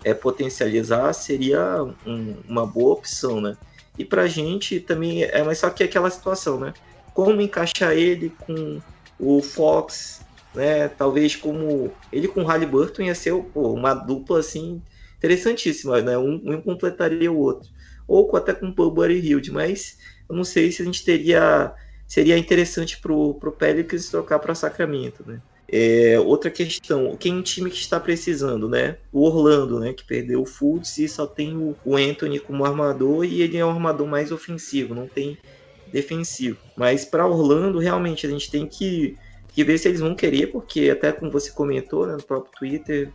[0.03, 3.57] é, potencializar, seria um, uma boa opção, né?
[3.97, 6.73] E pra gente também é mais só que aquela situação, né?
[7.13, 8.79] Como encaixar ele com
[9.19, 10.21] o Fox,
[10.57, 10.87] né?
[10.89, 14.81] Talvez como ele com o Halliburton ia ser pô, uma dupla assim
[15.17, 16.17] interessantíssima, né?
[16.17, 17.69] Um, um completaria o outro.
[18.07, 19.97] Ou até com o Buddy Hield, mas
[20.29, 21.73] eu não sei se a gente teria
[22.07, 25.41] seria interessante pro, pro Pelicans trocar para Sacramento, né?
[25.69, 28.97] É, outra questão, quem time que está precisando, né?
[29.11, 29.93] O Orlando, né?
[29.93, 33.65] Que perdeu o Fultz e só tem o, o Anthony como armador e ele é
[33.65, 35.37] o armador mais ofensivo, não tem
[35.85, 36.59] defensivo.
[36.75, 39.17] Mas para Orlando, realmente, a gente tem que,
[39.63, 43.11] ver se eles vão querer, porque até como você comentou né, no próprio Twitter,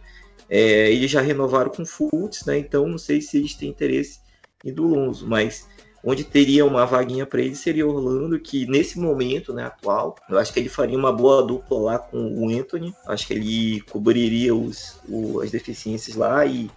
[0.48, 2.59] é, eles já renovaram com Fultz, né?
[2.59, 4.20] Então não sei se eles têm interesse
[4.64, 5.66] em do Lonzo, mas
[6.05, 10.52] onde teria uma vaguinha para ele seria Orlando, que nesse momento, né, atual, eu acho
[10.52, 14.98] que ele faria uma boa dupla lá com o Anthony, acho que ele cobriria os,
[15.09, 16.68] o, as deficiências lá e,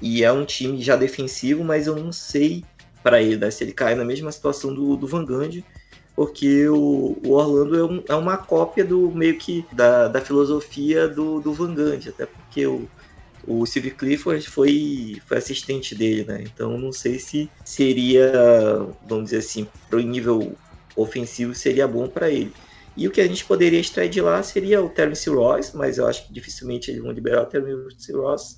[0.00, 2.64] e é um time já defensivo, mas eu não sei
[3.02, 5.64] para ele, né, se ele cai na mesma situação do, do Van Gundy,
[6.20, 11.08] porque o, o Orlando é, um, é, uma cópia do meio que da, da filosofia
[11.08, 12.90] do, do Van Gundy, até porque o
[13.42, 16.42] o Steve Clifford foi, foi assistente dele, né?
[16.42, 18.30] Então não sei se seria,
[19.02, 20.60] vamos dizer assim, para o nível
[20.94, 22.54] ofensivo seria bom para ele.
[22.94, 26.06] E o que a gente poderia extrair de lá seria o Terence Ross, mas eu
[26.06, 28.56] acho que dificilmente eles vão liberar o Terence Ross,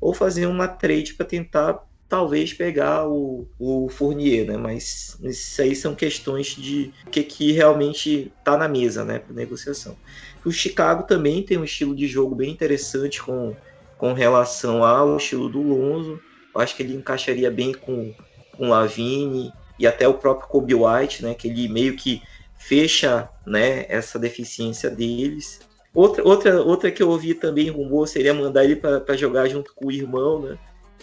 [0.00, 1.78] ou fazer uma trade para tentar
[2.12, 4.58] talvez pegar o, o Fournier, né?
[4.58, 9.34] Mas isso aí são questões de o que, que realmente está na mesa, né, para
[9.34, 9.96] negociação.
[10.44, 13.56] O Chicago também tem um estilo de jogo bem interessante com
[13.96, 16.20] com relação ao estilo do Lonzo.
[16.54, 18.12] Eu acho que ele encaixaria bem com,
[18.58, 21.32] com Lavine e até o próprio Kobe White, né?
[21.32, 22.20] Que ele meio que
[22.58, 25.60] fecha né, essa deficiência deles.
[25.94, 29.86] Outra, outra, outra que eu ouvi também rumor seria mandar ele para jogar junto com
[29.86, 30.58] o irmão, né?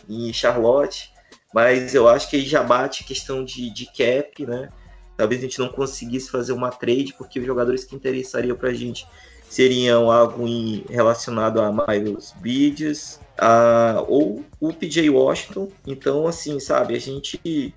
[0.07, 1.11] Em Charlotte.
[1.53, 4.69] Mas eu acho que já bate questão de, de cap, né?
[5.17, 8.73] Talvez a gente não conseguisse fazer uma trade, porque os jogadores que interessariam para a
[8.73, 9.05] gente
[9.49, 15.69] seriam algo em, relacionado a Miles Bridges a, ou o PJ Washington.
[15.85, 17.73] Então, assim, sabe, a gente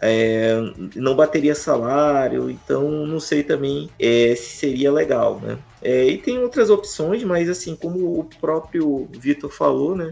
[0.00, 0.54] é,
[0.94, 5.58] não bateria salário, então não sei também é, se seria legal, né?
[5.82, 10.10] É, e tem outras opções, mas assim, como o próprio Vitor falou, né?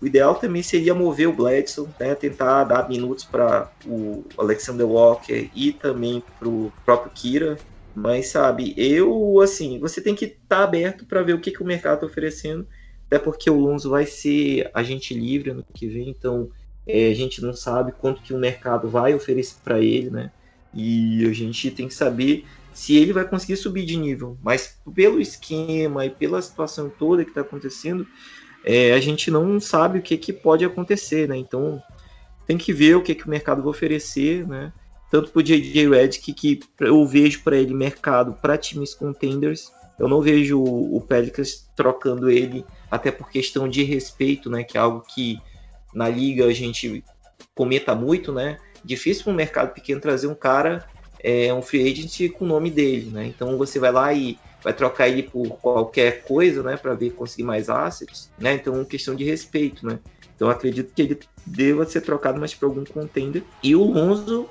[0.00, 2.14] O ideal também seria mover o Bledson, né?
[2.14, 7.58] Tentar dar minutos para o Alexander Walker e também para o próprio Kira,
[7.96, 11.62] mas, sabe, eu, assim, você tem que estar tá aberto para ver o que, que
[11.62, 12.66] o mercado está oferecendo,
[13.06, 16.50] até porque o Lonzo vai ser agente livre ano que vem, então
[16.86, 20.30] é, a gente não sabe quanto que o mercado vai oferecer para ele, né?
[20.74, 24.36] E a gente tem que saber se ele vai conseguir subir de nível.
[24.42, 28.06] Mas pelo esquema e pela situação toda que está acontecendo,
[28.66, 31.36] é, a gente não sabe o que, que pode acontecer, né?
[31.36, 31.82] Então
[32.46, 34.72] tem que ver o que, que o mercado vai oferecer, né?
[35.10, 39.72] tanto pro JJ Redick, que eu vejo para ele mercado para times contenders.
[39.98, 44.62] Eu não vejo o Pelicans trocando ele, até por questão de respeito, né?
[44.62, 45.40] Que é algo que
[45.94, 47.02] na liga a gente
[47.54, 48.58] comenta muito, né?
[48.84, 50.86] Difícil para um mercado pequeno trazer um cara,
[51.20, 53.26] é, um free agent com o nome dele, né?
[53.26, 56.76] Então você vai lá e vai trocar ele por qualquer coisa, né?
[56.76, 58.54] Para ver conseguir mais assets, né?
[58.54, 60.00] Então questão de respeito, né?
[60.34, 63.44] Então acredito que ele deva ser trocado mais para algum contender.
[63.62, 64.48] E o Lonzo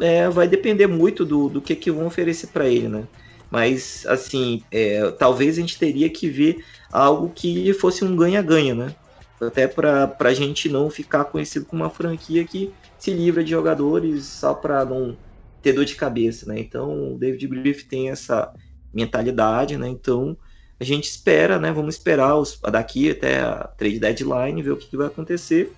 [0.00, 3.08] é, vai depender muito do, do que, que vão oferecer para ele, né?
[3.50, 8.94] Mas, assim, é, talvez a gente teria que ver algo que fosse um ganha-ganha, né?
[9.40, 14.26] Até para a gente não ficar conhecido como uma franquia que se livra de jogadores
[14.26, 15.16] só para não
[15.60, 16.56] ter dor de cabeça, né?
[16.60, 18.52] Então, o David Griffith tem essa
[18.96, 19.88] mentalidade, né?
[19.88, 20.36] Então,
[20.80, 21.70] a gente espera, né?
[21.70, 25.72] Vamos esperar os, daqui até a trade deadline, ver o que, que vai acontecer.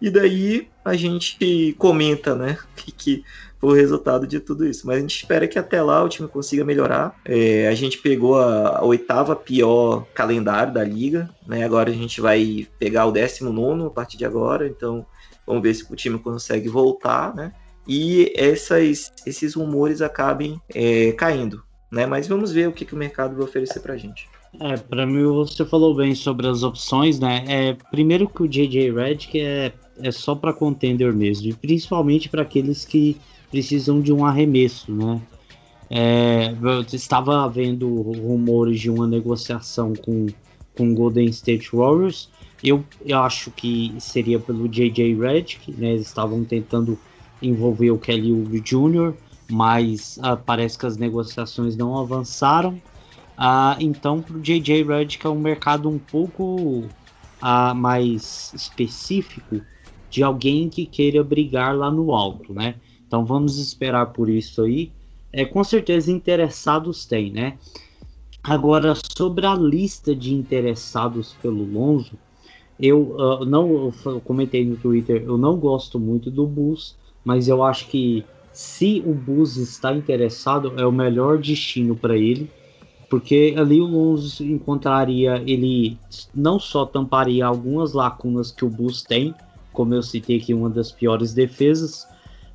[0.00, 3.24] E daí a gente comenta, né, que, que
[3.58, 4.86] foi o resultado de tudo isso.
[4.86, 7.14] Mas a gente espera que até lá o time consiga melhorar.
[7.24, 11.64] É, a gente pegou a, a, oitava pior calendário da liga, né?
[11.64, 14.66] Agora a gente vai pegar o décimo nono a partir de agora.
[14.66, 15.04] Então
[15.46, 17.52] vamos ver se o time consegue voltar, né?
[17.86, 22.06] E essas, esses rumores acabem é, caindo, né?
[22.06, 24.28] Mas vamos ver o que, que o mercado vai oferecer para a gente.
[24.58, 27.44] É, para mim você falou bem sobre as opções, né?
[27.46, 29.72] É, primeiro que o JJ Redick é
[30.02, 33.18] é só para contender mesmo, e principalmente para aqueles que
[33.50, 35.20] precisam de um arremesso, né?
[35.90, 40.26] É, eu estava vendo rumores de uma negociação com
[40.76, 42.30] com Golden State Warriors.
[42.62, 45.14] Eu, eu acho que seria pelo J.J.
[45.14, 45.92] Redick, né?
[45.92, 46.98] Eles estavam tentando
[47.42, 49.14] envolver o Kelly Oubre Jr.,
[49.50, 52.74] mas uh, parece que as negociações não avançaram.
[53.38, 54.84] Uh, então, para o J.J.
[54.84, 56.84] Redick é um mercado um pouco
[57.42, 59.60] uh, mais específico
[60.10, 62.74] de alguém que queira brigar lá no alto, né?
[63.06, 64.92] Então vamos esperar por isso aí.
[65.32, 67.56] É, com certeza interessados tem, né?
[68.42, 72.18] Agora, sobre a lista de interessados pelo Lonzo,
[72.78, 77.62] eu uh, não eu comentei no Twitter, eu não gosto muito do Bulls, mas eu
[77.62, 82.50] acho que se o Bulls está interessado, é o melhor destino para ele,
[83.08, 85.98] porque ali o Lonzo encontraria, ele
[86.34, 89.34] não só tamparia algumas lacunas que o Bulls tem,
[89.72, 92.06] como eu citei aqui, uma das piores defesas,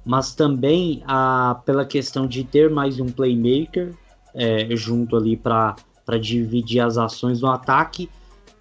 [0.05, 3.93] mas também a, pela questão de ter mais um playmaker
[4.34, 5.75] é, junto ali para
[6.21, 8.10] dividir as ações no ataque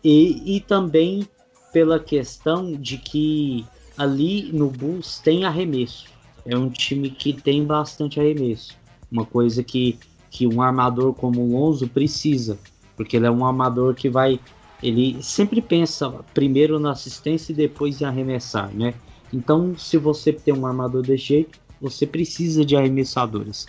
[0.03, 1.29] e, e também
[1.73, 3.67] pela questão de que
[3.99, 6.14] ali no Bulls tem arremesso.
[6.47, 8.77] É um time que tem bastante arremesso.
[9.11, 9.99] Uma coisa que,
[10.31, 12.59] que um armador como o Lonzo precisa,
[12.97, 14.39] porque ele é um armador que vai.
[14.83, 18.95] Ele sempre pensa primeiro na assistência e depois em arremessar, né?
[19.33, 23.67] Então, se você tem um armador desse jeito, você precisa de arremessadores.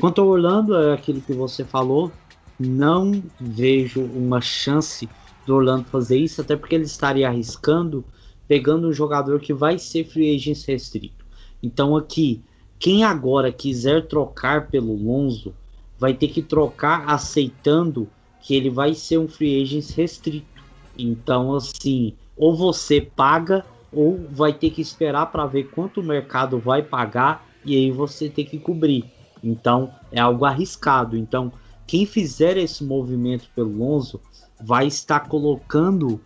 [0.00, 2.10] Quanto ao Orlando, é aquilo que você falou,
[2.58, 5.08] não vejo uma chance
[5.46, 8.04] do Orlando fazer isso, até porque ele estaria arriscando
[8.46, 11.23] pegando um jogador que vai ser free agent restrito.
[11.64, 12.42] Então aqui,
[12.78, 15.54] quem agora quiser trocar pelo Lonzo,
[15.98, 18.06] vai ter que trocar aceitando
[18.42, 20.62] que ele vai ser um free agent restrito.
[20.98, 26.58] Então assim, ou você paga ou vai ter que esperar para ver quanto o mercado
[26.58, 29.10] vai pagar e aí você tem que cobrir.
[29.42, 31.16] Então é algo arriscado.
[31.16, 31.50] Então
[31.86, 34.20] quem fizer esse movimento pelo Lonzo
[34.60, 36.20] vai estar colocando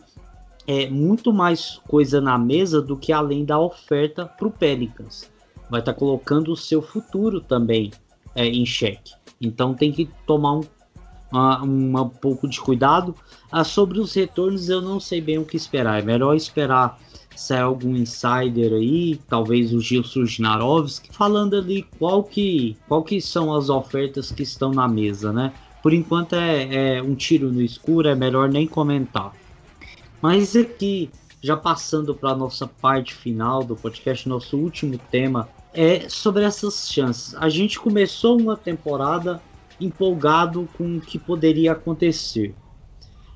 [0.68, 5.30] é, muito mais coisa na mesa do que além da oferta para o Pelicans.
[5.70, 7.90] Vai estar colocando o seu futuro também
[8.34, 9.14] é, em xeque.
[9.40, 10.60] Então tem que tomar um,
[11.32, 11.62] uma,
[12.02, 13.14] um pouco de cuidado.
[13.50, 16.00] Ah, sobre os retornos, eu não sei bem o que esperar.
[16.00, 17.00] É melhor esperar
[17.34, 23.54] sair algum insider aí, talvez o Gil Surginarovski, falando ali qual que, qual que são
[23.54, 25.52] as ofertas que estão na mesa, né?
[25.82, 29.32] Por enquanto é, é um tiro no escuro, é melhor nem comentar.
[30.20, 36.08] Mas aqui, já passando para a nossa parte final do podcast, nosso último tema é
[36.08, 37.34] sobre essas chances.
[37.36, 39.40] A gente começou uma temporada
[39.80, 42.54] empolgado com o que poderia acontecer.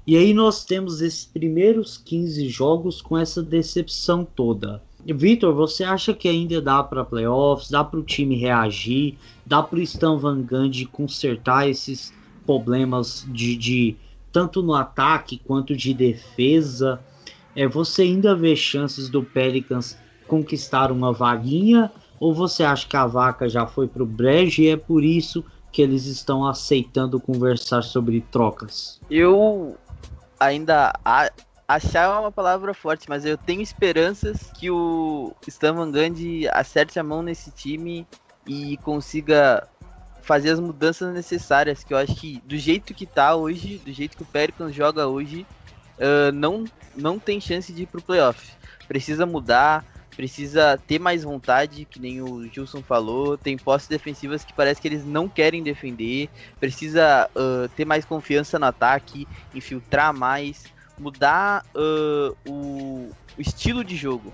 [0.05, 4.83] E aí nós temos esses primeiros 15 jogos com essa decepção toda.
[5.07, 9.16] Vitor, você acha que ainda dá para playoffs, dá para o time reagir,
[9.47, 12.12] dá para o Stan Van Gundy consertar esses
[12.45, 13.97] problemas de, de
[14.33, 17.01] tanto no ataque quanto de defesa?
[17.55, 23.07] É, você ainda vê chances do Pelicans conquistar uma vaguinha ou você acha que a
[23.07, 27.83] vaca já foi para o brejo e é por isso que eles estão aceitando conversar
[27.83, 29.01] sobre trocas?
[29.11, 29.77] Eu
[30.38, 31.31] ainda a,
[31.66, 36.99] achar é uma palavra forte, mas eu tenho esperanças que o Stan Van Gundy acerte
[36.99, 38.07] a mão nesse time
[38.47, 39.66] e consiga
[40.22, 44.16] fazer as mudanças necessárias, que eu acho que do jeito que tá hoje, do jeito
[44.16, 45.46] que o Pelicans joga hoje,
[45.98, 48.52] uh, não, não tem chance de ir pro playoff.
[48.87, 49.85] Precisa mudar,
[50.16, 54.88] precisa ter mais vontade, que nem o Gilson falou, tem posses defensivas que parece que
[54.88, 56.28] eles não querem defender,
[56.61, 60.64] precisa uh, ter mais confiança no ataque, infiltrar mais,
[60.98, 64.32] mudar uh, o, o, estilo de jogo,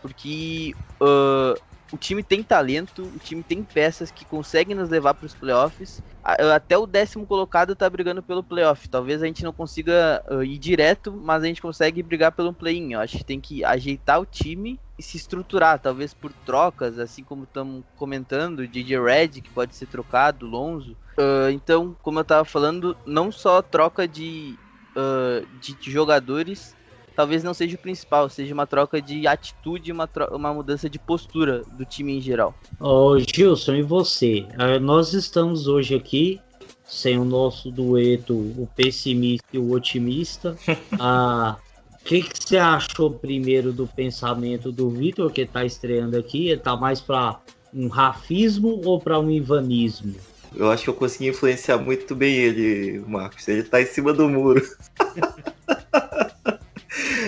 [0.00, 1.60] porque uh,
[1.92, 6.00] o time tem talento, o time tem peças que conseguem nos levar para os playoffs.
[6.22, 8.88] Até o décimo colocado está brigando pelo playoff.
[8.88, 12.94] Talvez a gente não consiga uh, ir direto, mas a gente consegue brigar pelo play-in.
[12.94, 17.22] Eu acho que tem que ajeitar o time e se estruturar, talvez por trocas, assim
[17.22, 20.96] como estamos comentando, DJ Red que pode ser trocado, Lonzo.
[21.18, 24.58] Uh, então, como eu estava falando, não só troca de,
[24.96, 26.74] uh, de jogadores,
[27.16, 31.62] talvez não seja o principal, seja uma troca de atitude, uma, uma mudança de postura
[31.72, 32.54] do time em geral.
[32.78, 34.46] Ô Gilson, e você?
[34.52, 36.40] Uh, nós estamos hoje aqui
[36.84, 40.56] sem o nosso dueto, o pessimista e o otimista.
[40.92, 41.56] uh,
[42.06, 46.50] O que, que você achou primeiro do pensamento do Vitor, que está estreando aqui?
[46.50, 47.40] Ele tá mais para
[47.74, 50.14] um rafismo ou para um ivanismo?
[50.54, 53.48] Eu acho que eu consegui influenciar muito bem ele, Marcos.
[53.48, 54.62] Ele está em cima do muro.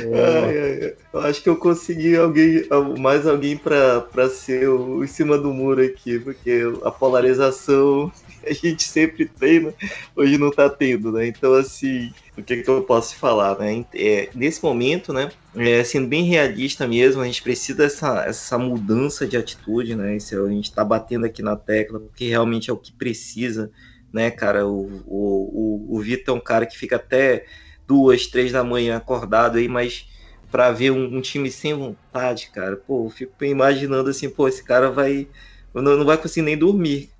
[0.05, 0.96] É.
[1.12, 2.66] eu acho que eu consegui alguém,
[2.99, 8.12] mais alguém para ser o, em cima do muro aqui, porque a polarização
[8.46, 9.74] a gente sempre treina,
[10.14, 11.26] hoje não tá tendo, né?
[11.26, 13.84] Então, assim, o que, que eu posso falar, né?
[13.94, 15.30] É, nesse momento, né?
[15.57, 20.16] É, sendo bem realista mesmo, a gente precisa dessa essa mudança de atitude, né?
[20.16, 23.70] Isso, a gente tá batendo aqui na tecla, porque realmente é o que precisa,
[24.12, 24.66] né, cara?
[24.66, 27.44] O, o, o, o Vitor é um cara que fica até
[27.89, 30.07] duas, três da manhã acordado aí, mas
[30.51, 34.62] para ver um, um, time sem vontade, cara, pô, eu fico imaginando assim, pô, esse
[34.62, 35.28] cara vai.
[35.74, 37.11] Não, não vai conseguir nem dormir.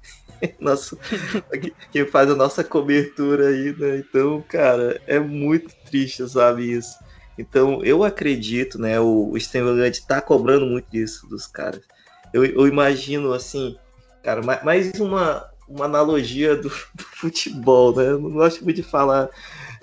[0.61, 0.99] Nosso,
[1.91, 3.99] quem faz a nossa cobertura aí, né?
[3.99, 6.97] Então, cara, é muito triste, sabe, isso.
[7.37, 8.99] Então, eu acredito, né?
[9.01, 9.75] O, o Steven
[10.07, 11.83] tá cobrando muito disso dos caras.
[12.33, 13.77] Eu, eu imagino, assim,
[14.23, 18.09] cara, mais uma, uma analogia do, do futebol, né?
[18.11, 19.29] Eu não gosto muito de falar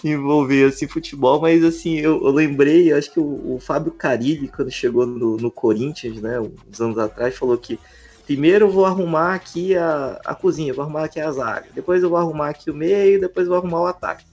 [0.09, 4.71] envolver assim futebol, mas assim, eu, eu lembrei, acho que o, o, Fábio Carilli, quando
[4.71, 7.79] chegou no, no Corinthians, né, uns anos atrás, falou que
[8.25, 12.09] primeiro eu vou arrumar aqui a, a cozinha, vou arrumar aqui a zaga, depois eu
[12.09, 14.25] vou arrumar aqui o meio, depois eu vou arrumar o ataque.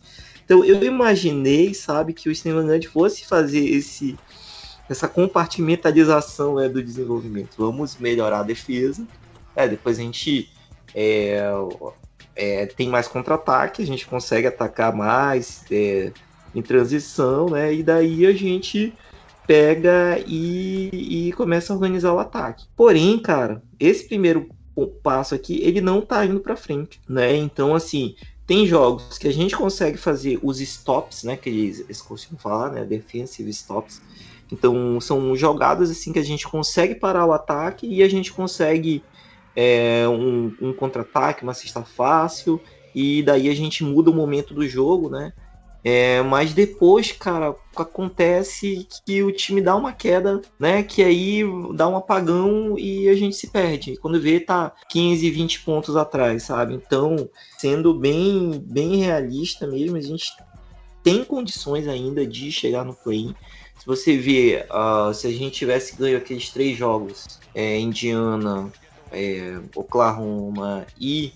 [0.44, 4.18] Então eu imaginei, sabe, que o Steven fosse fazer esse
[4.90, 7.54] essa compartimentalização né, do desenvolvimento.
[7.56, 9.06] Vamos melhorar a defesa,
[9.56, 10.50] é, depois a gente
[10.94, 11.42] é,
[12.34, 16.12] é, tem mais contra-ataque, a gente consegue atacar mais é,
[16.54, 17.72] em transição, né?
[17.72, 18.92] E daí a gente
[19.46, 22.66] pega e, e começa a organizar o ataque.
[22.76, 24.48] Porém, cara, esse primeiro
[25.02, 27.36] passo aqui, ele não tá indo para frente, né?
[27.36, 28.14] Então, assim,
[28.46, 31.36] tem jogos que a gente consegue fazer os stops, né?
[31.36, 32.84] Que eles, eles costumam falar, né?
[32.84, 34.00] Defensive stops.
[34.50, 39.02] Então, são jogadas assim que a gente consegue parar o ataque e a gente consegue
[39.54, 42.60] é, um, um contra-ataque, uma cesta fácil,
[42.94, 45.32] e daí a gente muda o momento do jogo, né?
[45.84, 50.82] É, mas depois, cara, acontece que o time dá uma queda, né?
[50.82, 51.42] Que aí
[51.74, 53.96] dá um apagão e a gente se perde.
[53.96, 56.74] Quando vê, tá 15, 20 pontos atrás, sabe?
[56.74, 57.28] Então,
[57.58, 60.30] sendo bem, bem realista mesmo, a gente
[61.02, 63.34] tem condições ainda de chegar no play-in.
[63.76, 68.70] Se você vê, uh, se a gente tivesse ganho aqueles três jogos, é, Indiana,
[69.12, 71.32] é, Oklahoma e,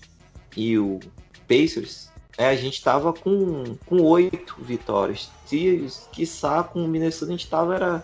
[0.55, 0.99] e o
[1.47, 5.31] Pacers, é, a gente estava com, com oito vitórias.
[5.45, 8.03] Se, quiçá, com o Minnesota a gente estava era,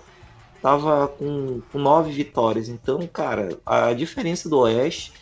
[0.62, 2.70] tava com, com nove vitórias.
[2.70, 5.14] Então, cara, a diferença do Oeste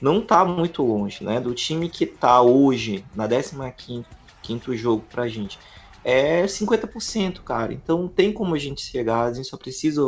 [0.00, 1.40] não tá muito longe, né?
[1.40, 4.04] Do time que tá hoje na 15
[4.42, 5.58] quinto jogo pra gente.
[6.04, 7.72] É 50%, cara.
[7.72, 10.02] Então tem como a gente chegar, a gente só precisa,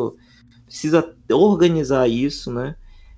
[0.66, 2.74] precisa organizar isso, né?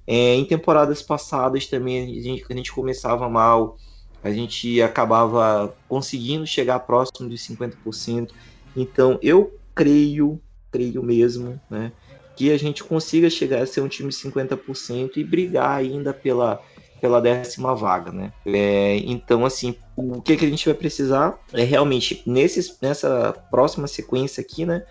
[0.06, 3.76] É, em temporadas passadas também a gente, a gente começava mal,
[4.22, 8.30] a gente acabava conseguindo chegar próximo de 50%.
[8.76, 10.40] Então eu creio,
[10.70, 11.92] creio mesmo, né,
[12.36, 16.60] que a gente consiga chegar a ser um time de 50% e brigar ainda pela,
[17.00, 18.32] pela décima vaga, né?
[18.44, 23.86] É, então, assim, o que, que a gente vai precisar é realmente nesses, nessa próxima
[23.86, 24.84] sequência aqui, né,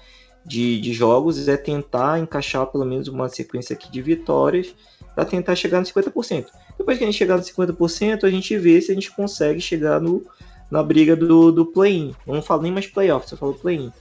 [0.46, 4.76] de, de jogos, é tentar encaixar pelo menos uma sequência aqui de vitórias
[5.14, 6.48] para tentar chegar no 50%.
[6.78, 10.00] Depois que a gente chegar no 50%, a gente vê se a gente consegue chegar
[10.00, 10.26] no,
[10.70, 12.14] na briga do, do play-in.
[12.28, 13.92] Não falo nem mais playoff, só falo play-in.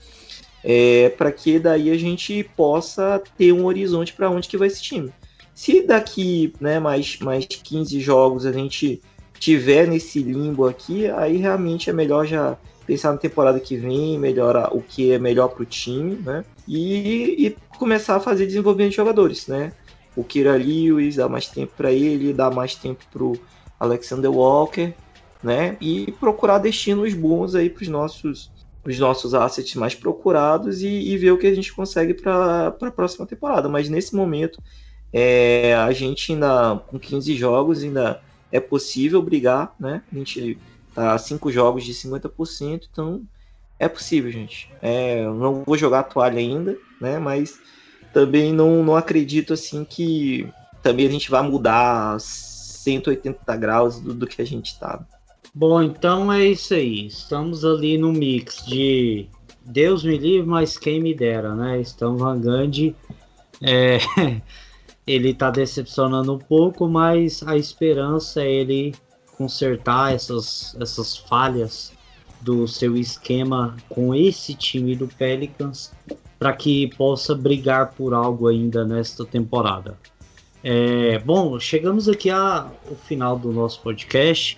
[0.63, 4.81] É, para que daí a gente possa ter um horizonte para onde que vai esse
[4.81, 5.13] time.
[5.53, 9.01] Se daqui né, mais, mais 15 jogos a gente
[9.39, 14.75] tiver nesse limbo aqui, aí realmente é melhor já pensar na temporada que vem, melhorar
[14.75, 16.45] o que é melhor para o time, né?
[16.67, 19.73] E, e, começar a fazer desenvolvimento de jogadores, né?
[20.15, 23.37] o Kira Lewis, dar mais tempo para ele, dar mais tempo para o
[23.79, 24.93] Alexander Walker,
[25.43, 25.77] né?
[25.81, 28.51] E procurar destinos bons aí para os nossos,
[28.85, 32.91] os nossos assets mais procurados e, e, ver o que a gente consegue para a
[32.91, 33.67] próxima temporada.
[33.67, 34.61] Mas nesse momento,
[35.11, 38.21] é, a gente ainda, com 15 jogos, ainda
[38.55, 40.01] é possível brigar, né?
[40.11, 40.57] A gente
[40.93, 43.21] tá a 5 jogos de 50%, então
[43.77, 44.69] é possível, gente.
[44.81, 47.19] É, não vou jogar a toalha ainda, né?
[47.19, 47.59] Mas
[48.13, 50.47] também não, não acredito assim que
[50.81, 55.05] também a gente vai mudar 180 graus do, do que a gente está.
[55.53, 57.07] Bom, então é isso aí.
[57.07, 59.27] Estamos ali no mix de
[59.65, 61.81] Deus me livre, mas quem me dera, né?
[61.81, 62.95] Estão Van Gundy,
[63.61, 63.97] é,
[65.05, 68.95] ele tá decepcionando um pouco, mas a esperança é ele
[69.37, 71.91] consertar essas, essas falhas
[72.41, 75.91] do seu esquema com esse time do Pelicans
[76.37, 79.97] para que possa brigar por algo ainda nesta temporada.
[80.63, 82.71] É, bom, chegamos aqui ao
[83.07, 84.57] final do nosso podcast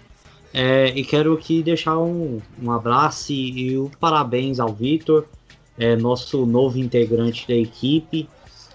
[0.54, 5.26] é, e quero aqui deixar um, um abraço e, e um parabéns ao Vitor,
[5.78, 8.28] é, nosso novo integrante da equipe.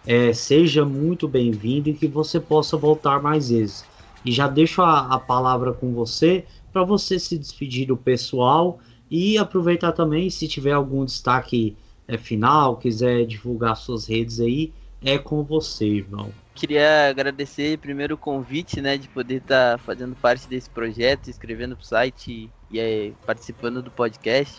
[0.07, 3.85] É, seja muito bem-vindo e que você possa voltar mais vezes.
[4.25, 8.79] E já deixo a, a palavra com você para você se despedir do pessoal
[9.11, 11.77] e aproveitar também se tiver algum destaque
[12.09, 14.73] é, final, quiser divulgar suas redes aí,
[15.05, 16.33] é com você, irmão.
[16.55, 21.77] Queria agradecer primeiro o convite, né, de poder estar tá fazendo parte desse projeto, escrevendo
[21.77, 24.57] pro site e, e participando do podcast.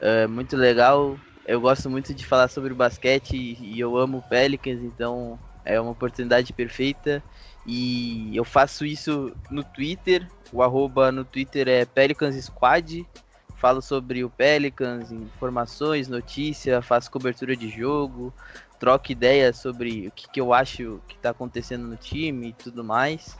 [0.00, 1.18] É muito legal.
[1.50, 5.90] Eu gosto muito de falar sobre basquete e eu amo o Pelicans, então é uma
[5.90, 7.20] oportunidade perfeita.
[7.66, 10.28] E eu faço isso no Twitter.
[10.52, 13.04] O arroba no Twitter é Pelicans Squad.
[13.56, 18.32] Falo sobre o Pelicans, informações, notícia, faço cobertura de jogo,
[18.78, 22.84] troco ideias sobre o que, que eu acho que está acontecendo no time e tudo
[22.84, 23.36] mais.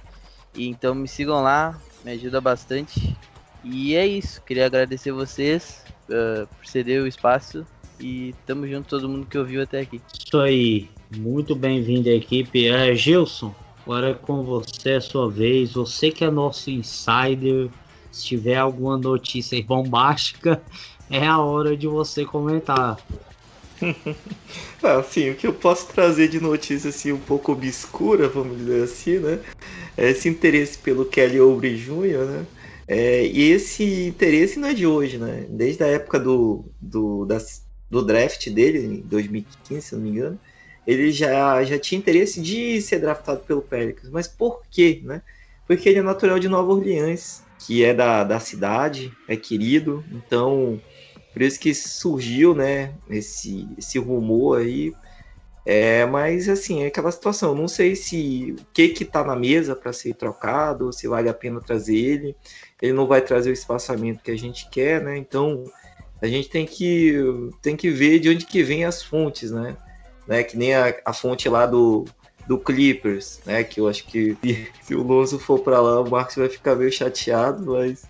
[0.53, 3.17] E então me sigam lá, me ajuda bastante.
[3.63, 7.65] E é isso, queria agradecer vocês uh, por ceder o espaço
[8.01, 10.01] e tamo junto todo mundo que ouviu até aqui.
[10.13, 12.69] Isso aí, muito bem-vindo à equipe.
[12.69, 15.73] É, Gilson, agora é com você, a sua vez.
[15.73, 17.69] Você que é nosso insider,
[18.11, 20.63] se tiver alguma notícia bombástica,
[21.11, 22.99] é a hora de você comentar.
[24.83, 29.19] assim, o que eu posso trazer de notícia assim um pouco obscura, vamos dizer assim,
[29.19, 29.41] né?
[29.97, 32.47] É esse interesse pelo Kelly Oubre Jr., né?
[32.87, 35.47] É, e esse interesse não é de hoje, né?
[35.49, 40.39] Desde a época do, do, das, do draft dele, em 2015, se não me engano,
[40.87, 44.11] ele já, já tinha interesse de ser draftado pelo Pelicans.
[44.11, 45.23] Mas por quê, né?
[45.67, 50.81] Porque ele é natural de Nova Orleans, que é da, da cidade, é querido, então
[51.33, 54.93] por isso que surgiu, né, esse, esse rumor aí.
[55.65, 59.77] É, mas assim, é aquela situação, não sei se o que que tá na mesa
[59.77, 62.37] para ser trocado, se vale a pena trazer ele.
[62.81, 65.17] Ele não vai trazer o espaçamento que a gente quer, né?
[65.17, 65.65] Então,
[66.21, 67.15] a gente tem que
[67.63, 69.77] tem que ver de onde que vem as fontes, né?
[70.27, 70.43] né?
[70.43, 72.05] Que nem a, a fonte lá do
[72.47, 73.63] do Clippers, né?
[73.65, 74.37] Que eu acho que
[74.83, 78.09] se o Lonzo for para lá, o Marcos vai ficar meio chateado, mas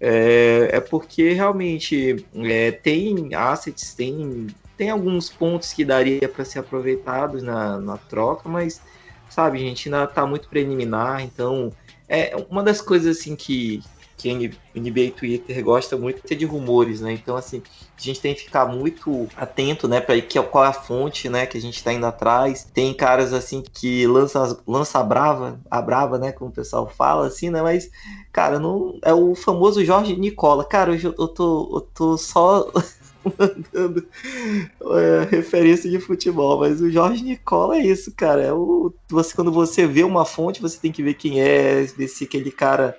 [0.00, 6.58] é, é porque realmente é, tem assets, tem, tem alguns pontos que daria para ser
[6.58, 8.80] aproveitados na, na troca, mas
[9.30, 11.72] sabe, gente, ainda está muito preliminar, então
[12.08, 13.82] é uma das coisas assim que,
[14.24, 17.12] que NBA Twitter gosta muito é de rumores, né?
[17.12, 17.62] Então, assim,
[17.96, 21.46] a gente tem que ficar muito atento, né, para que qual é a fonte, né,
[21.46, 22.64] que a gente está indo atrás.
[22.72, 27.26] Tem caras assim que lança lança a brava, a brava, né, como o pessoal fala
[27.26, 27.90] assim, né, mas
[28.32, 30.64] cara, não é o famoso Jorge Nicola.
[30.64, 32.70] Cara, eu, eu tô eu tô só
[33.38, 34.06] mandando
[34.82, 38.42] é, referência de futebol, mas o Jorge Nicola é isso, cara.
[38.42, 42.08] É o, você, quando você vê uma fonte, você tem que ver quem é, ver
[42.08, 42.96] se aquele cara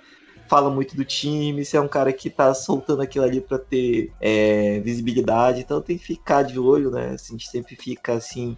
[0.47, 4.11] fala muito do time, se é um cara que tá soltando aquilo ali para ter
[4.19, 7.11] é, visibilidade, então tem que ficar de olho, né?
[7.13, 8.57] A gente sempre fica assim.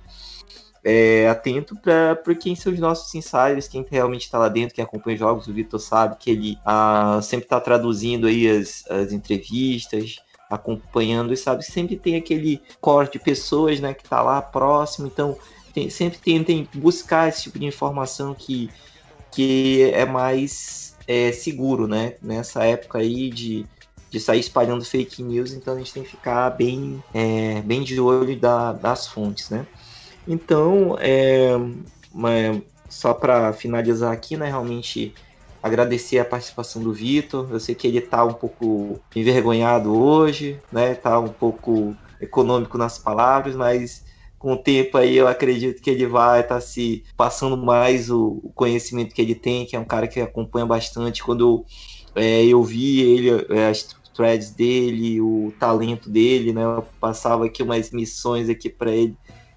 [0.83, 5.15] É, atento para quem são os nossos insiders, quem realmente está lá dentro, quem acompanha
[5.15, 10.17] os jogos, o Vitor sabe que ele ah, sempre está traduzindo aí as, as entrevistas,
[10.49, 15.38] acompanhando e sabe sempre tem aquele corte de pessoas né, que está lá próximo, então
[15.73, 18.69] tem, sempre tentem buscar esse tipo de informação que,
[19.31, 22.15] que é mais é, seguro, né?
[22.21, 23.65] Nessa época aí de,
[24.09, 27.99] de sair espalhando fake news, então a gente tem que ficar bem, é, bem de
[27.99, 29.65] olho da, das fontes, né?
[30.27, 31.53] Então, é,
[32.89, 34.47] só para finalizar aqui, né?
[34.47, 35.15] Realmente
[35.63, 37.47] agradecer a participação do Vitor.
[37.51, 40.93] Eu sei que ele está um pouco envergonhado hoje, né?
[40.95, 44.03] Tá um pouco econômico nas palavras, mas
[44.38, 48.51] com o tempo aí eu acredito que ele vai estar tá se passando mais o,
[48.55, 51.23] conhecimento que ele tem, que é um cara que acompanha bastante.
[51.23, 51.65] Quando
[52.15, 56.63] é, eu vi ele, é, as threads dele, o talento dele, né?
[56.63, 59.15] Eu passava aqui umas missões aqui para ele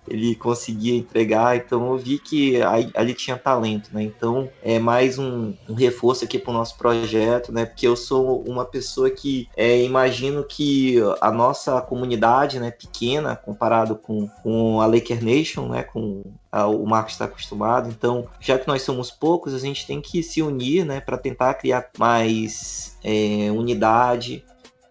[0.08, 2.60] ele conseguia entregar, então eu vi que
[2.94, 4.02] ali tinha talento, né?
[4.02, 7.64] Então é mais um, um reforço aqui para o nosso projeto, né?
[7.64, 13.96] Porque eu sou uma pessoa que é, imagino que a nossa comunidade, né, pequena comparado
[13.96, 18.66] com, com a Laker Nation, né, com a, o Marcos está acostumado, então já que
[18.66, 23.50] nós somos poucos, a gente tem que se unir, né, para tentar criar mais é,
[23.52, 24.44] unidade,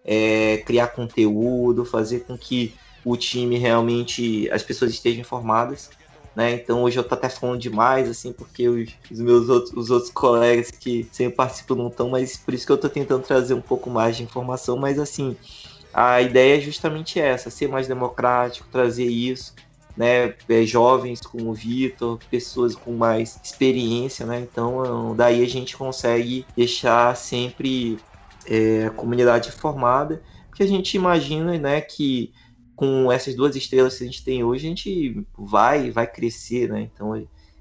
[0.04, 2.74] é, criar conteúdo, fazer com que
[3.04, 5.90] o time realmente as pessoas estejam informadas.
[6.34, 6.52] Né?
[6.54, 10.12] Então hoje eu tô até falando demais, assim, porque os, os, meus outros, os outros
[10.12, 13.60] colegas que sempre participam não estão, mas por isso que eu tô tentando trazer um
[13.60, 15.36] pouco mais de informação, mas assim,
[15.92, 19.54] a ideia é justamente essa, ser mais democrático, trazer isso,
[19.96, 20.34] né?
[20.48, 24.40] É, jovens como o Vitor, pessoas com mais experiência, né?
[24.40, 27.98] Então daí a gente consegue deixar sempre
[28.46, 32.32] é, a comunidade informada, porque a gente imagina, né, que
[32.80, 36.88] com essas duas estrelas que a gente tem hoje, a gente vai vai crescer, né?
[36.94, 37.14] Então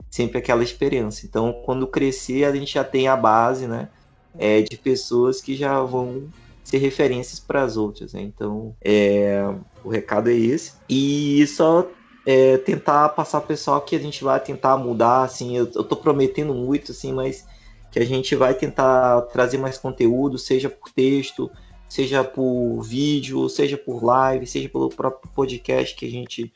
[0.09, 1.27] sempre aquela experiência.
[1.27, 3.89] Então, quando crescer, a gente já tem a base, né?
[4.37, 6.29] É, de pessoas que já vão
[6.63, 8.13] ser referências para as outras.
[8.13, 8.21] Né?
[8.21, 9.43] Então, é,
[9.83, 10.73] o recado é esse.
[10.87, 11.85] E só
[12.25, 16.53] é, tentar passar pessoal que a gente vai tentar mudar, assim, eu, eu tô prometendo
[16.53, 17.45] muito, assim, mas
[17.91, 21.51] que a gente vai tentar trazer mais conteúdo, seja por texto,
[21.89, 26.53] seja por vídeo, seja por live, seja pelo próprio podcast que a gente,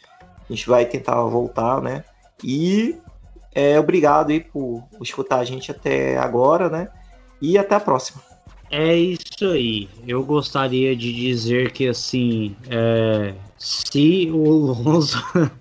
[0.47, 2.05] a gente vai tentar voltar, né?
[2.43, 2.95] E
[3.53, 6.89] é, obrigado aí por escutar a gente até agora, né?
[7.41, 8.21] E até a próxima.
[8.69, 9.89] É isso aí.
[10.07, 15.23] Eu gostaria de dizer que assim, é, se o Lonzo,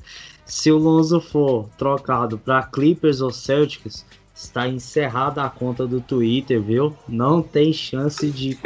[0.47, 4.05] se o Lonzo for trocado para Clippers ou Celtics,
[4.35, 6.97] está encerrada a conta do Twitter, viu?
[7.07, 8.59] Não tem chance de,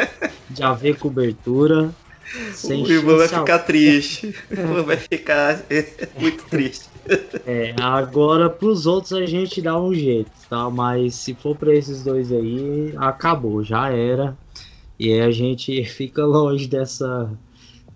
[0.51, 1.95] de haver cobertura.
[2.53, 4.35] Sem o irmão vai ficar triste.
[4.51, 5.65] O irmão vai ficar
[6.19, 6.89] muito triste.
[7.47, 10.69] É, agora pros outros a gente dá um jeito, tá?
[10.69, 14.37] Mas se for para esses dois aí, acabou, já era.
[14.99, 17.31] E aí a gente fica longe dessa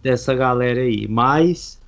[0.03, 1.07] dessa galera aí.
[1.09, 1.80] Mas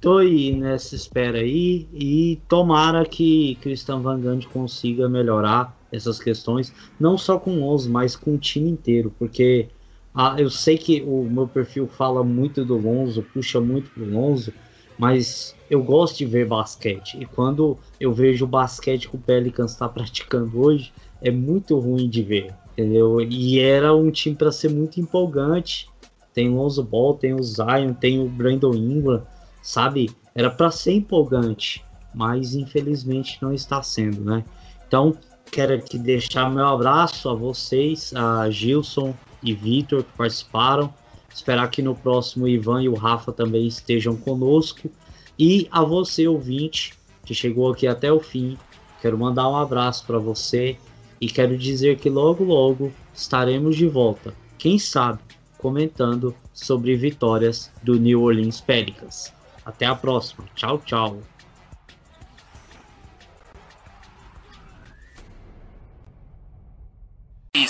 [0.00, 6.72] tô aí nessa espera aí e tomara que Christian Van Gundy consiga melhorar essas questões,
[7.00, 9.68] não só com o 11, mas com o time inteiro, porque
[10.14, 14.52] ah, eu sei que o meu perfil fala muito do Lonzo, puxa muito pro Lonzo,
[14.98, 17.16] mas eu gosto de ver basquete.
[17.20, 20.92] E quando eu vejo o basquete que o Pelicans está praticando hoje,
[21.22, 23.20] é muito ruim de ver, entendeu?
[23.20, 25.88] E era um time para ser muito empolgante.
[26.34, 29.22] Tem o Lonzo Ball, tem o Zion, tem o Brandon Ingram,
[29.62, 30.10] sabe?
[30.34, 31.84] Era para ser empolgante,
[32.14, 34.44] mas infelizmente não está sendo, né?
[34.86, 35.16] Então,
[35.50, 40.92] quero aqui deixar meu abraço a vocês, a Gilson e Vitor que participaram.
[41.32, 44.90] Esperar que no próximo Ivan e o Rafa também estejam conosco.
[45.38, 48.56] E a você, ouvinte, que chegou aqui até o fim,
[49.00, 50.76] quero mandar um abraço para você
[51.20, 54.34] e quero dizer que logo, logo estaremos de volta.
[54.58, 55.20] Quem sabe
[55.58, 59.32] comentando sobre vitórias do New Orleans Pelicans.
[59.64, 60.44] Até a próxima.
[60.54, 61.37] Tchau, tchau.